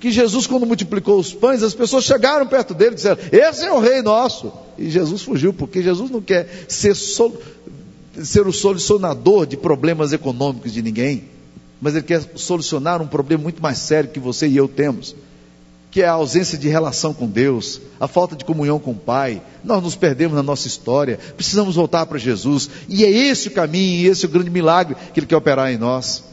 que 0.00 0.10
Jesus, 0.10 0.46
quando 0.46 0.64
multiplicou 0.64 1.20
os 1.20 1.34
pães, 1.34 1.62
as 1.62 1.74
pessoas 1.74 2.04
chegaram 2.04 2.46
perto 2.46 2.72
dele 2.72 2.92
e 2.92 2.94
disseram: 2.94 3.18
Esse 3.30 3.66
é 3.66 3.72
o 3.72 3.78
rei 3.78 4.00
nosso. 4.00 4.50
E 4.78 4.88
Jesus 4.88 5.20
fugiu, 5.20 5.52
porque 5.52 5.82
Jesus 5.82 6.10
não 6.10 6.22
quer 6.22 6.48
ser, 6.66 6.96
sol, 6.96 7.36
ser 8.24 8.46
o 8.46 8.52
solucionador 8.52 9.46
de 9.46 9.58
problemas 9.58 10.14
econômicos 10.14 10.72
de 10.72 10.80
ninguém, 10.80 11.24
mas 11.82 11.94
ele 11.94 12.04
quer 12.04 12.22
solucionar 12.34 13.02
um 13.02 13.06
problema 13.06 13.42
muito 13.42 13.62
mais 13.62 13.76
sério 13.76 14.08
que 14.08 14.18
você 14.18 14.48
e 14.48 14.56
eu 14.56 14.66
temos, 14.66 15.14
que 15.90 16.00
é 16.00 16.06
a 16.06 16.12
ausência 16.12 16.56
de 16.56 16.66
relação 16.66 17.12
com 17.12 17.26
Deus, 17.26 17.78
a 18.00 18.08
falta 18.08 18.34
de 18.34 18.42
comunhão 18.42 18.78
com 18.78 18.92
o 18.92 18.96
Pai. 18.96 19.42
Nós 19.62 19.82
nos 19.82 19.96
perdemos 19.96 20.34
na 20.34 20.42
nossa 20.42 20.66
história, 20.66 21.18
precisamos 21.36 21.74
voltar 21.74 22.06
para 22.06 22.16
Jesus, 22.16 22.70
e 22.88 23.04
é 23.04 23.10
esse 23.10 23.48
o 23.48 23.52
caminho, 23.52 24.00
e 24.00 24.06
esse 24.06 24.24
é 24.24 24.28
o 24.28 24.32
grande 24.32 24.48
milagre 24.48 24.96
que 25.12 25.20
Ele 25.20 25.26
quer 25.26 25.36
operar 25.36 25.70
em 25.70 25.76
nós. 25.76 26.29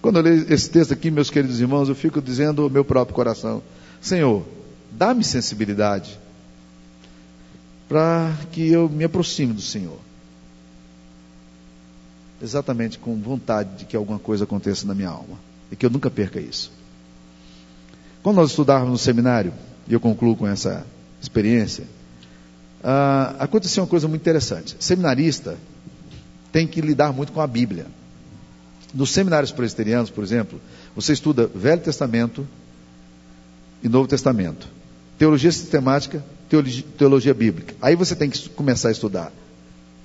Quando 0.00 0.16
eu 0.16 0.22
leio 0.22 0.52
esse 0.52 0.70
texto 0.70 0.92
aqui, 0.92 1.10
meus 1.10 1.30
queridos 1.30 1.60
irmãos, 1.60 1.88
eu 1.88 1.94
fico 1.94 2.22
dizendo 2.22 2.62
ao 2.62 2.70
meu 2.70 2.84
próprio 2.84 3.14
coração: 3.14 3.62
Senhor, 4.00 4.44
dá-me 4.92 5.24
sensibilidade 5.24 6.18
para 7.88 8.36
que 8.52 8.68
eu 8.68 8.88
me 8.88 9.04
aproxime 9.04 9.52
do 9.52 9.62
Senhor. 9.62 9.98
Exatamente 12.40 12.98
com 12.98 13.16
vontade 13.20 13.78
de 13.78 13.84
que 13.84 13.96
alguma 13.96 14.18
coisa 14.18 14.44
aconteça 14.44 14.86
na 14.86 14.94
minha 14.94 15.08
alma 15.08 15.38
e 15.72 15.76
que 15.76 15.84
eu 15.84 15.90
nunca 15.90 16.10
perca 16.10 16.40
isso. 16.40 16.70
Quando 18.22 18.36
nós 18.36 18.50
estudávamos 18.50 18.90
no 18.92 18.98
seminário, 18.98 19.52
e 19.88 19.92
eu 19.92 20.00
concluo 20.00 20.36
com 20.36 20.46
essa 20.46 20.86
experiência, 21.20 21.84
ah, 22.84 23.34
aconteceu 23.38 23.82
uma 23.82 23.88
coisa 23.88 24.06
muito 24.06 24.20
interessante. 24.20 24.76
Seminarista 24.78 25.56
tem 26.52 26.66
que 26.66 26.80
lidar 26.80 27.12
muito 27.12 27.32
com 27.32 27.40
a 27.40 27.46
Bíblia. 27.46 27.86
Nos 28.94 29.10
seminários 29.10 29.52
presbiterianos, 29.52 30.10
por 30.10 30.24
exemplo, 30.24 30.60
você 30.94 31.12
estuda 31.12 31.46
Velho 31.46 31.80
Testamento 31.80 32.46
e 33.82 33.88
Novo 33.88 34.08
Testamento, 34.08 34.66
teologia 35.18 35.52
sistemática, 35.52 36.24
teologia, 36.48 36.84
teologia 36.96 37.34
bíblica. 37.34 37.74
Aí 37.80 37.94
você 37.94 38.16
tem 38.16 38.30
que 38.30 38.48
começar 38.50 38.88
a 38.88 38.92
estudar 38.92 39.32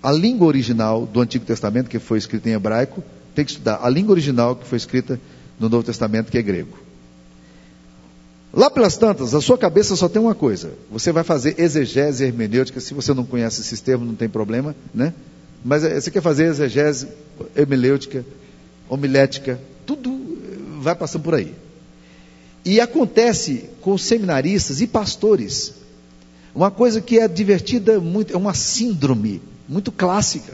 a 0.02 0.12
língua 0.12 0.48
original 0.48 1.06
do 1.06 1.22
Antigo 1.22 1.46
Testamento, 1.46 1.89
que 1.89 1.98
foi 1.98 2.17
escrita 2.17 2.50
em 2.50 2.54
hebraico, 2.54 3.02
tem 3.34 3.46
que 3.46 3.52
estudar 3.52 3.80
a 3.82 3.89
língua 3.89 4.12
original 4.12 4.56
que 4.56 4.67
foi 4.67 4.78
escrita 4.78 5.19
no 5.58 5.69
Novo 5.69 5.84
Testamento, 5.84 6.30
que 6.30 6.38
é 6.38 6.41
grego. 6.41 6.78
Lá 8.54 8.69
pelas 8.69 8.98
tantas, 8.98 9.34
a 9.34 9.41
sua 9.41 9.58
cabeça 9.58 9.96
só 9.96 10.08
tem 10.08 10.22
uma 10.22 10.36
coisa: 10.36 10.74
você 10.91 11.12
vai 11.12 11.24
fazer 11.24 11.56
exegese 11.58 12.24
hermenêutica. 12.24 12.80
Se 12.80 12.93
você 12.93 13.13
não 13.13 13.26
conhece 13.26 13.62
esses 13.62 13.82
termos, 13.82 14.08
não 14.08 14.13
tem 14.13 14.30
problema, 14.30 14.76
né? 14.93 15.13
Mas 15.65 15.84
eh, 15.84 16.00
você 16.00 16.12
quer 16.12 16.22
fazer 16.22 16.46
exegese 16.46 17.08
hermenêutica, 17.56 18.24
homilética, 18.94 19.60
tudo 19.86 20.12
vai 20.82 20.96
passando 20.96 21.24
por 21.24 21.36
aí. 21.36 21.54
E 22.66 22.80
acontece 22.80 23.70
com 23.82 23.98
seminaristas 23.98 24.82
e 24.82 24.88
pastores 24.88 25.74
uma 26.56 26.70
coisa 26.70 27.02
que 27.02 27.20
é 27.20 27.28
divertida, 27.28 28.00
muito, 28.00 28.34
é 28.34 28.38
uma 28.38 28.54
síndrome 28.54 29.42
muito 29.68 29.92
clássica, 29.92 30.54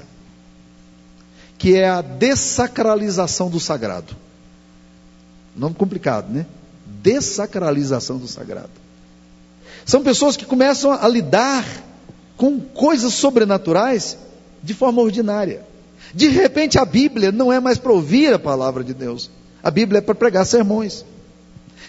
que 1.57 1.75
é 1.75 1.89
a 1.89 2.01
dessacralização 2.01 3.49
do 3.49 3.59
sagrado. 3.59 4.15
Nome 5.55 5.75
complicado, 5.75 6.31
né? 6.31 6.45
Dessacralização 6.85 8.17
do 8.17 8.27
sagrado. 8.27 8.69
São 9.85 10.01
pessoas 10.01 10.37
que 10.37 10.45
começam 10.45 10.91
a 10.91 11.07
lidar 11.07 11.65
com 12.37 12.59
coisas 12.61 13.13
sobrenaturais 13.13 14.17
de 14.63 14.73
forma 14.73 15.01
ordinária. 15.01 15.63
De 16.13 16.27
repente 16.27 16.79
a 16.79 16.85
Bíblia 16.85 17.31
não 17.31 17.51
é 17.51 17.59
mais 17.59 17.77
para 17.77 17.91
ouvir 17.91 18.33
a 18.33 18.39
palavra 18.39 18.83
de 18.83 18.93
Deus, 18.93 19.29
a 19.61 19.69
Bíblia 19.69 19.99
é 19.99 20.01
para 20.01 20.15
pregar 20.15 20.45
sermões. 20.45 21.05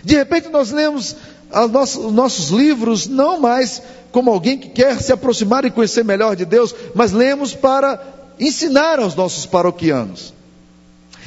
De 0.03 0.15
repente 0.15 0.49
nós 0.49 0.71
lemos 0.71 1.17
os 1.53 2.13
nossos 2.13 2.51
livros 2.51 3.07
não 3.07 3.41
mais 3.41 3.83
como 4.13 4.31
alguém 4.31 4.59
que 4.59 4.69
quer 4.69 5.01
se 5.01 5.13
aproximar 5.13 5.65
e 5.65 5.71
conhecer 5.71 6.05
melhor 6.05 6.35
de 6.37 6.45
Deus, 6.45 6.75
mas 6.95 7.13
lemos 7.13 7.55
para 7.55 8.01
ensinar 8.39 8.99
aos 8.99 9.15
nossos 9.15 9.47
paroquianos. 9.47 10.35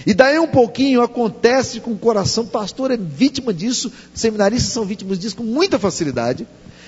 E 0.05 0.13
daí 0.13 0.37
um 0.37 0.47
pouquinho 0.47 1.01
acontece 1.01 1.79
com 1.79 1.91
o 1.91 1.97
coração, 1.97 2.45
pastor 2.45 2.91
é 2.91 2.97
vítima 2.97 3.53
disso, 3.53 3.91
seminaristas 4.13 4.73
são 4.73 4.83
vítimas 4.83 5.17
disso 5.17 5.37
com 5.37 5.43
muita 5.43 5.79
facilidade, 5.79 6.45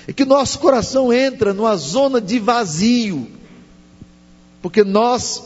é 0.07 0.11
que 0.11 0.25
nosso 0.25 0.59
coração 0.59 1.13
entra 1.13 1.53
numa 1.53 1.75
zona 1.77 2.19
de 2.19 2.39
vazio, 2.39 3.27
porque 4.61 4.83
nós 4.83 5.43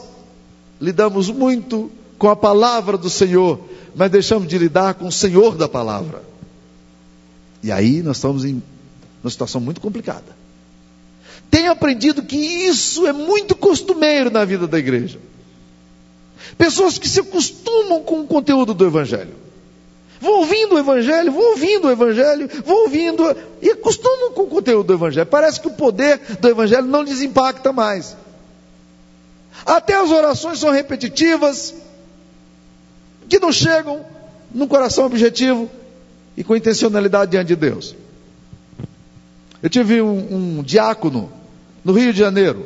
lidamos 0.79 1.29
muito 1.29 1.91
com 2.17 2.29
a 2.29 2.35
palavra 2.35 2.97
do 2.97 3.09
Senhor, 3.09 3.59
mas 3.95 4.11
deixamos 4.11 4.47
de 4.47 4.57
lidar 4.57 4.95
com 4.95 5.07
o 5.07 5.11
Senhor 5.11 5.55
da 5.55 5.67
palavra. 5.67 6.23
E 7.61 7.71
aí 7.71 8.01
nós 8.01 8.17
estamos 8.17 8.45
em 8.45 8.61
uma 9.23 9.29
situação 9.29 9.59
muito 9.59 9.81
complicada. 9.81 10.37
Tenho 11.49 11.71
aprendido 11.71 12.23
que 12.23 12.37
isso 12.37 13.08
é 13.08 13.13
muito 13.13 13.56
costumeiro 13.56 14.29
na 14.29 14.45
vida 14.45 14.67
da 14.67 14.77
igreja. 14.77 15.19
Pessoas 16.58 16.97
que 16.97 17.08
se 17.08 17.19
acostumam 17.19 18.01
com 18.04 18.21
o 18.21 18.27
conteúdo 18.27 18.73
do 18.73 18.85
Evangelho. 18.85 19.33
Vão 20.21 20.39
ouvindo 20.39 20.75
o 20.75 20.79
Evangelho, 20.79 21.31
vão 21.31 21.51
ouvindo 21.51 21.87
o 21.87 21.91
Evangelho, 21.91 22.49
vão 22.65 22.83
ouvindo 22.83 23.23
e 23.62 23.71
acostumam 23.71 24.33
com 24.33 24.43
o 24.43 24.47
conteúdo 24.47 24.87
do 24.87 24.93
Evangelho. 24.93 25.25
Parece 25.25 25.62
que 25.62 25.67
o 25.67 25.71
poder 25.71 26.19
do 26.39 26.47
Evangelho 26.47 26.85
não 26.85 27.01
lhes 27.01 27.21
impacta 27.21 27.71
mais. 27.71 28.15
Até 29.65 29.95
as 29.95 30.10
orações 30.10 30.60
são 30.60 30.71
repetitivas, 30.71 31.73
que 33.27 33.39
não 33.39 33.51
chegam 33.51 34.05
num 34.53 34.67
coração 34.67 35.05
objetivo 35.05 35.69
e 36.35 36.43
com 36.43 36.55
intencionalidade 36.55 37.31
diante 37.31 37.47
de 37.47 37.55
Deus. 37.55 37.95
Eu 39.62 39.69
tive 39.69 40.01
um, 40.01 40.60
um 40.60 40.63
diácono 40.63 41.31
no 41.83 41.93
Rio 41.93 42.13
de 42.13 42.19
Janeiro, 42.19 42.65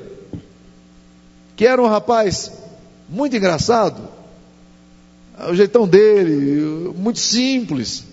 que 1.56 1.66
era 1.66 1.82
um 1.82 1.88
rapaz 1.88 2.52
muito 3.10 3.36
engraçado, 3.36 4.02
o 5.50 5.56
jeitão 5.56 5.88
dele, 5.88 6.94
muito 6.96 7.20
simples. 7.20 8.04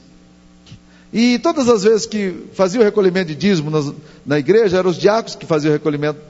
E 1.13 1.39
todas 1.39 1.69
as 1.69 1.83
vezes 1.83 2.07
que 2.07 2.47
fazia 2.55 2.81
o 2.81 2.85
recolhimento 2.85 3.29
de 3.29 3.35
dízimo 3.35 3.71
nas, 3.71 3.93
na 4.25 4.39
igreja, 4.39 4.79
eram 4.79 4.91
os 4.91 4.97
diáconos 4.97 5.37
que 5.37 5.47
faziam 5.47 5.71
o 5.71 5.75
recolhimento, 5.75 6.21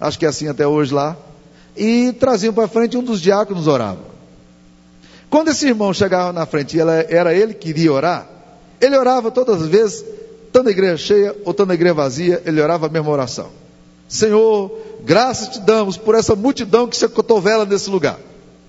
acho 0.00 0.18
que 0.18 0.26
é 0.26 0.28
assim 0.28 0.48
até 0.48 0.66
hoje 0.66 0.92
lá, 0.92 1.16
e 1.76 2.12
traziam 2.12 2.52
para 2.52 2.68
frente 2.68 2.96
um 2.96 3.02
dos 3.02 3.20
diáconos 3.20 3.66
orava. 3.66 4.14
Quando 5.28 5.48
esse 5.48 5.66
irmão 5.66 5.92
chegava 5.92 6.32
na 6.32 6.46
frente 6.46 6.76
e 6.76 6.80
era 6.80 7.34
ele 7.34 7.54
que 7.54 7.70
iria 7.70 7.92
orar, 7.92 8.28
ele 8.80 8.96
orava 8.96 9.30
todas 9.30 9.62
as 9.62 9.68
vezes, 9.68 10.04
tanto 10.52 10.68
a 10.68 10.72
igreja 10.72 10.96
cheia 10.96 11.36
ou 11.44 11.52
tanto 11.52 11.72
a 11.72 11.74
igreja 11.74 11.94
vazia, 11.94 12.42
ele 12.44 12.60
orava 12.60 12.86
a 12.86 12.88
mesma 12.88 13.10
oração. 13.10 13.48
Senhor, 14.08 14.70
graças 15.02 15.48
te 15.48 15.60
damos 15.60 15.96
por 15.96 16.14
essa 16.14 16.36
multidão 16.36 16.86
que 16.86 16.96
se 16.96 17.08
cotovela 17.08 17.64
nesse 17.64 17.90
lugar. 17.90 18.18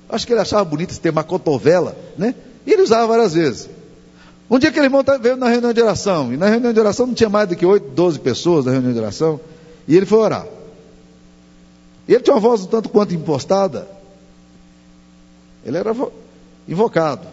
Acho 0.10 0.26
que 0.26 0.34
ele 0.34 0.40
achava 0.40 0.64
bonito 0.64 0.92
esse 0.92 1.00
termo, 1.00 1.24
cotovela, 1.24 1.96
né? 2.18 2.34
E 2.66 2.72
ele 2.72 2.82
usava 2.82 3.08
várias 3.08 3.34
vezes. 3.34 3.70
Um 4.50 4.58
dia 4.58 4.70
aquele 4.70 4.86
irmão 4.86 5.04
veio 5.22 5.36
na 5.36 5.50
reunião 5.50 5.74
de 5.74 5.82
oração, 5.82 6.34
e 6.34 6.38
na 6.38 6.48
reunião 6.48 6.72
de 6.72 6.80
oração 6.80 7.08
não 7.08 7.14
tinha 7.14 7.30
mais 7.30 7.50
do 7.50 7.56
que 7.56 7.66
8, 7.66 7.90
12 7.90 8.20
pessoas 8.20 8.66
na 8.66 8.72
reunião 8.72 8.94
de 8.94 9.00
oração, 9.00 9.40
e 9.88 9.96
ele 9.96 10.06
foi 10.06 10.20
orar. 10.20 10.46
Ele 12.08 12.20
tinha 12.20 12.36
uma 12.36 12.40
voz 12.40 12.62
um 12.62 12.68
tanto 12.68 12.90
quanto 12.90 13.14
impostada. 13.14 13.88
Ele 15.66 15.78
era 15.78 15.96
invocado. 16.68 17.28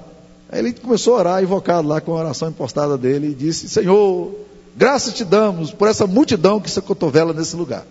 Aí 0.51 0.59
ele 0.59 0.73
começou 0.73 1.15
a 1.15 1.19
orar, 1.19 1.43
invocado 1.43 1.87
lá 1.87 2.01
com 2.01 2.13
a 2.13 2.21
oração 2.21 2.49
impostada 2.49 2.97
dele, 2.97 3.29
e 3.29 3.35
disse: 3.35 3.69
Senhor, 3.69 4.35
graças 4.77 5.15
te 5.15 5.25
damos 5.25 5.71
por 5.71 5.89
essa 5.89 6.07
multidão 6.07 6.61
que 6.61 6.71
se 6.71 6.81
cotovela 6.81 7.33
nesse 7.33 7.57
lugar. 7.57 7.87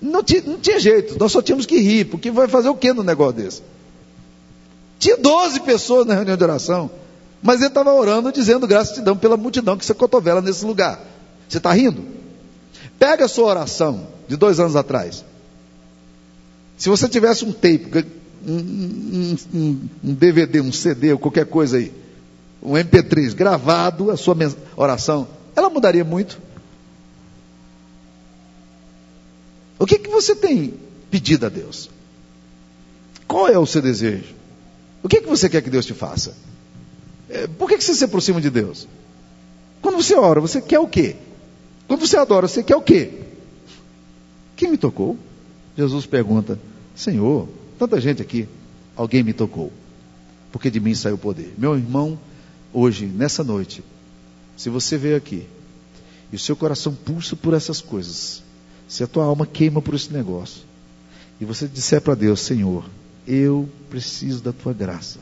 Não 0.00 0.22
tinha, 0.22 0.42
não 0.42 0.58
tinha 0.58 0.80
jeito, 0.80 1.16
nós 1.18 1.30
só 1.30 1.40
tínhamos 1.40 1.64
que 1.64 1.78
rir, 1.78 2.06
porque 2.06 2.30
vai 2.30 2.48
fazer 2.48 2.68
o 2.68 2.74
que 2.74 2.92
no 2.92 3.04
negócio 3.04 3.34
desse? 3.34 3.62
Tinha 4.98 5.16
12 5.16 5.60
pessoas 5.60 6.06
na 6.06 6.14
reunião 6.14 6.36
de 6.36 6.42
oração, 6.42 6.90
mas 7.40 7.60
ele 7.60 7.68
estava 7.68 7.92
orando, 7.92 8.32
dizendo 8.32 8.66
graças 8.66 8.94
te 8.94 9.00
damos 9.00 9.20
pela 9.20 9.36
multidão 9.36 9.76
que 9.76 9.84
se 9.84 9.94
cotovela 9.94 10.40
nesse 10.40 10.64
lugar. 10.64 11.00
Você 11.48 11.58
está 11.58 11.72
rindo? 11.72 12.04
Pega 12.98 13.24
a 13.24 13.28
sua 13.28 13.46
oração 13.46 14.08
de 14.26 14.36
dois 14.36 14.58
anos 14.58 14.74
atrás. 14.74 15.24
Se 16.82 16.88
você 16.88 17.08
tivesse 17.08 17.44
um 17.44 17.52
tape 17.52 18.04
um, 18.44 19.36
um, 19.54 19.88
um 20.02 20.14
DVD, 20.14 20.60
um 20.60 20.72
CD 20.72 21.12
ou 21.12 21.18
qualquer 21.20 21.46
coisa 21.46 21.76
aí, 21.76 21.92
um 22.60 22.72
MP3 22.72 23.36
gravado, 23.36 24.10
a 24.10 24.16
sua 24.16 24.36
oração, 24.74 25.28
ela 25.54 25.70
mudaria 25.70 26.02
muito? 26.04 26.40
O 29.78 29.86
que, 29.86 29.96
que 29.96 30.10
você 30.10 30.34
tem 30.34 30.74
pedido 31.08 31.46
a 31.46 31.48
Deus? 31.48 31.88
Qual 33.28 33.46
é 33.46 33.56
o 33.56 33.64
seu 33.64 33.80
desejo? 33.80 34.34
O 35.04 35.08
que, 35.08 35.20
que 35.20 35.28
você 35.28 35.48
quer 35.48 35.62
que 35.62 35.70
Deus 35.70 35.86
te 35.86 35.94
faça? 35.94 36.34
É, 37.30 37.46
por 37.46 37.68
que, 37.68 37.78
que 37.78 37.84
você 37.84 37.94
se 37.94 38.02
aproxima 38.02 38.40
de 38.40 38.50
Deus? 38.50 38.88
Quando 39.80 40.02
você 40.02 40.16
ora, 40.16 40.40
você 40.40 40.60
quer 40.60 40.80
o 40.80 40.88
quê? 40.88 41.14
Quando 41.86 42.00
você 42.00 42.16
adora, 42.16 42.48
você 42.48 42.60
quer 42.60 42.74
o 42.74 42.82
quê? 42.82 43.20
Quem 44.56 44.68
me 44.68 44.76
tocou? 44.76 45.16
Jesus 45.76 46.06
pergunta: 46.06 46.58
Senhor, 46.94 47.48
Tanta 47.82 48.00
gente 48.00 48.22
aqui, 48.22 48.46
alguém 48.94 49.24
me 49.24 49.32
tocou, 49.32 49.72
porque 50.52 50.70
de 50.70 50.78
mim 50.78 50.94
saiu 50.94 51.16
o 51.16 51.18
poder. 51.18 51.52
Meu 51.58 51.76
irmão, 51.76 52.16
hoje, 52.72 53.06
nessa 53.06 53.42
noite, 53.42 53.82
se 54.56 54.70
você 54.70 54.96
veio 54.96 55.16
aqui 55.16 55.48
e 56.30 56.36
o 56.36 56.38
seu 56.38 56.54
coração 56.54 56.94
pulsa 56.94 57.34
por 57.34 57.54
essas 57.54 57.80
coisas, 57.80 58.40
se 58.86 59.02
a 59.02 59.08
tua 59.08 59.24
alma 59.24 59.44
queima 59.44 59.82
por 59.82 59.96
esse 59.96 60.12
negócio, 60.12 60.62
e 61.40 61.44
você 61.44 61.66
disser 61.66 62.00
para 62.00 62.14
Deus, 62.14 62.38
Senhor, 62.38 62.88
eu 63.26 63.68
preciso 63.90 64.40
da 64.40 64.52
tua 64.52 64.72
graça. 64.72 65.18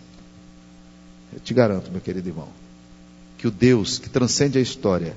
Eu 1.32 1.40
te 1.40 1.54
garanto, 1.54 1.90
meu 1.90 2.02
querido 2.02 2.28
irmão, 2.28 2.48
que 3.38 3.48
o 3.48 3.50
Deus 3.50 3.98
que 3.98 4.10
transcende 4.10 4.58
a 4.58 4.60
história, 4.60 5.16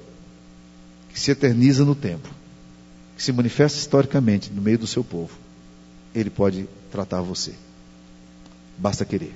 que 1.11 1.19
se 1.19 1.29
eterniza 1.29 1.83
no 1.83 1.93
tempo, 1.93 2.29
que 3.17 3.21
se 3.21 3.33
manifesta 3.33 3.77
historicamente 3.77 4.49
no 4.49 4.61
meio 4.61 4.79
do 4.79 4.87
seu 4.87 5.03
povo, 5.03 5.42
ele 6.13 6.29
pode 6.29 6.67
tratar 6.91 7.21
você. 7.21 7.53
Basta 8.77 9.05
querer. 9.05 9.33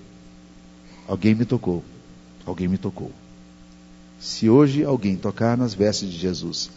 Alguém 1.07 1.33
me 1.35 1.45
tocou. 1.45 1.83
Alguém 2.45 2.67
me 2.67 2.77
tocou. 2.77 3.11
Se 4.19 4.49
hoje 4.49 4.83
alguém 4.83 5.15
tocar 5.15 5.57
nas 5.57 5.73
vestes 5.73 6.09
de 6.09 6.17
Jesus, 6.17 6.69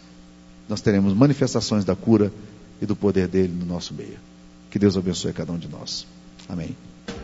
nós 0.69 0.81
teremos 0.81 1.15
manifestações 1.15 1.85
da 1.85 1.97
cura 1.97 2.33
e 2.81 2.87
do 2.87 2.95
poder 2.95 3.29
dele 3.29 3.53
no 3.53 3.67
nosso 3.67 3.95
meio. 3.95 4.19
Que 4.71 4.79
Deus 4.79 4.97
abençoe 4.97 5.33
cada 5.33 5.53
um 5.53 5.59
de 5.59 5.69
nós. 5.69 6.07
Amém. 6.49 6.77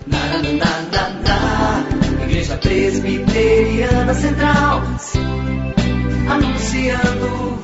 Na, 0.06 0.38
na, 0.38 1.10
na, 1.20 2.24
Igreja 2.24 2.56
Presbiteriana 2.56 4.14
Central, 4.14 4.82
anunciando 6.28 7.62